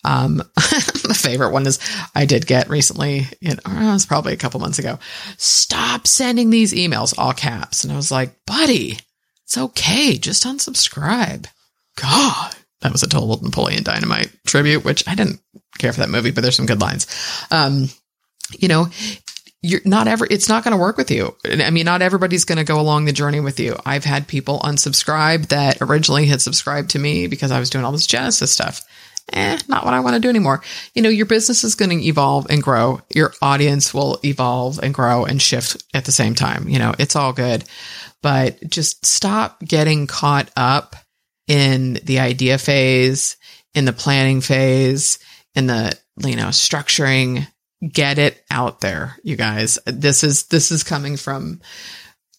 [0.03, 1.79] Um, the favorite one is
[2.13, 3.27] I did get recently.
[3.41, 4.99] It was probably a couple months ago.
[5.37, 7.83] Stop sending these emails, all caps.
[7.83, 8.99] And I was like, buddy,
[9.43, 10.17] it's okay.
[10.17, 11.47] Just unsubscribe.
[11.97, 15.39] God, that was a total Napoleon Dynamite tribute, which I didn't
[15.77, 17.07] care for that movie, but there's some good lines.
[17.51, 17.89] Um,
[18.59, 18.87] you know,
[19.65, 21.35] you're not ever, it's not going to work with you.
[21.43, 23.75] I mean, not everybody's going to go along the journey with you.
[23.85, 27.91] I've had people unsubscribe that originally had subscribed to me because I was doing all
[27.91, 28.81] this Genesis stuff.
[29.33, 30.61] Eh, not what I want to do anymore.
[30.93, 33.01] You know, your business is going to evolve and grow.
[33.13, 36.69] Your audience will evolve and grow and shift at the same time.
[36.69, 37.63] You know, it's all good,
[38.21, 40.95] but just stop getting caught up
[41.47, 43.37] in the idea phase,
[43.73, 45.17] in the planning phase,
[45.55, 47.47] in the, you know, structuring
[47.81, 49.79] get it out there, you guys.
[49.85, 51.61] This is this is coming from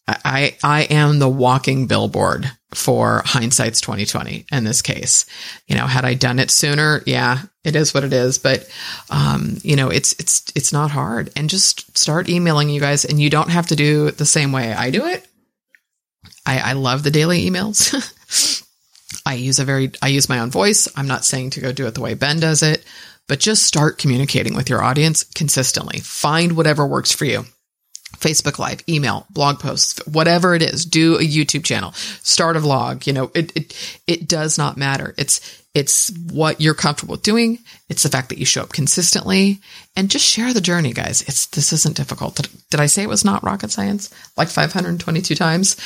[0.08, 5.26] I I am the walking billboard for hindsight's 2020 in this case.
[5.66, 8.68] You know, had I done it sooner, yeah, it is what it is, but
[9.10, 13.20] um, you know, it's it's it's not hard and just start emailing you guys and
[13.20, 15.26] you don't have to do it the same way I do it.
[16.44, 18.62] I I love the daily emails.
[19.26, 20.86] I use a very I use my own voice.
[20.96, 22.84] I'm not saying to go do it the way Ben does it,
[23.28, 26.00] but just start communicating with your audience consistently.
[26.00, 27.44] Find whatever works for you.
[28.16, 33.06] Facebook Live, email, blog posts, whatever it is, do a YouTube channel, start a vlog.
[33.06, 35.14] You know, it, it, it does not matter.
[35.18, 37.58] It's, it's what you're comfortable doing.
[37.90, 39.60] It's the fact that you show up consistently
[39.94, 41.20] and just share the journey, guys.
[41.22, 42.36] It's, this isn't difficult.
[42.36, 44.08] Did, did I say it was not rocket science?
[44.38, 45.76] Like 522 times?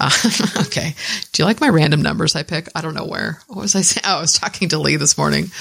[0.00, 0.10] Uh,
[0.62, 0.94] okay.
[1.32, 2.68] Do you like my random numbers I pick?
[2.74, 3.40] I don't know where.
[3.46, 4.02] What was I saying?
[4.04, 5.52] Oh, I was talking to Lee this morning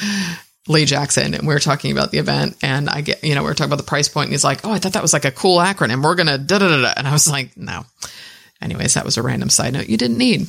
[0.68, 3.50] Lee Jackson, and we were talking about the event, and I get, you know, we
[3.50, 5.26] are talking about the price point, and he's like, "Oh, I thought that was like
[5.26, 6.04] a cool acronym.
[6.04, 7.86] We're gonna da da da da," and I was like, "No."
[8.62, 10.48] Anyways, that was a random side note you didn't need.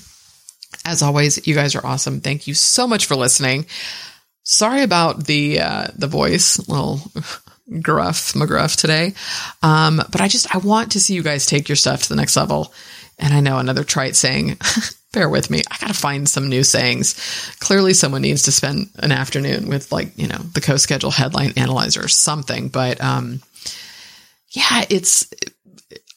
[0.85, 2.21] As always, you guys are awesome.
[2.21, 3.67] Thank you so much for listening.
[4.43, 7.01] Sorry about the uh, the voice, little
[7.83, 9.13] gruff McGruff today,
[9.63, 12.17] um, but I just I want to see you guys take your stuff to the
[12.17, 12.73] next level.
[13.19, 14.59] And I know another trite saying
[15.17, 15.63] bear with me.
[15.71, 17.15] I got to find some new sayings.
[17.59, 22.05] Clearly, someone needs to spend an afternoon with, like, you know, the CoSchedule headline analyzer
[22.05, 22.69] or something.
[22.69, 23.41] But um,
[24.51, 25.27] yeah, it's,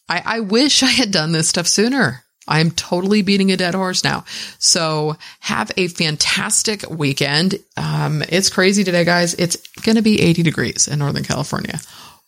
[0.10, 2.26] I, I wish I had done this stuff sooner.
[2.46, 4.26] I'm totally beating a dead horse now.
[4.58, 7.56] So have a fantastic weekend.
[7.78, 9.34] Um, it's crazy today, guys.
[9.36, 11.80] It's going to be 80 degrees in Northern California.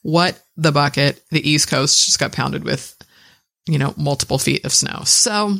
[0.04, 1.22] What the bucket?
[1.32, 2.96] The East Coast just got pounded with,
[3.68, 5.02] you know, multiple feet of snow.
[5.06, 5.58] So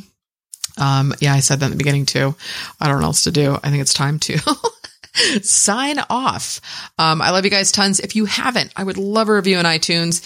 [0.78, 2.34] um, yeah, I said that in the beginning too.
[2.80, 3.58] I don't know what else to do.
[3.62, 4.38] I think it's time to
[5.42, 6.60] sign off.
[6.98, 8.00] Um, I love you guys tons.
[8.00, 10.22] If you haven't, I would love a review on iTunes.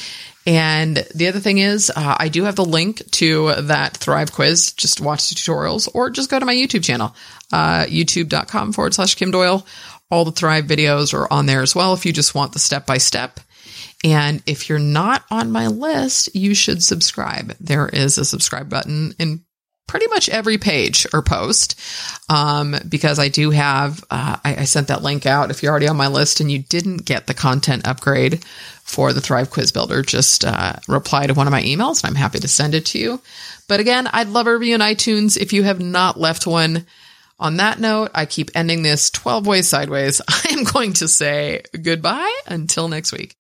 [0.46, 4.72] And the other thing is, uh, I do have the link to that Thrive quiz.
[4.72, 7.16] Just watch the tutorials or just go to my YouTube channel,
[7.52, 9.66] uh, youtube.com forward slash Kim Doyle.
[10.08, 12.86] All the Thrive videos are on there as well if you just want the step
[12.86, 13.40] by step.
[14.04, 17.56] And if you're not on my list, you should subscribe.
[17.58, 19.42] There is a subscribe button in
[19.86, 21.78] pretty much every page or post
[22.28, 25.50] um, because I do have, uh, I, I, sent that link out.
[25.50, 28.44] If you're already on my list and you didn't get the content upgrade
[28.82, 32.16] for the Thrive Quiz Builder, just uh, reply to one of my emails and I'm
[32.16, 33.20] happy to send it to you.
[33.68, 36.86] But again, I'd love a review on iTunes if you have not left one.
[37.38, 40.20] On that note, I keep ending this 12 ways sideways.
[40.28, 43.36] I am going to say goodbye until next week.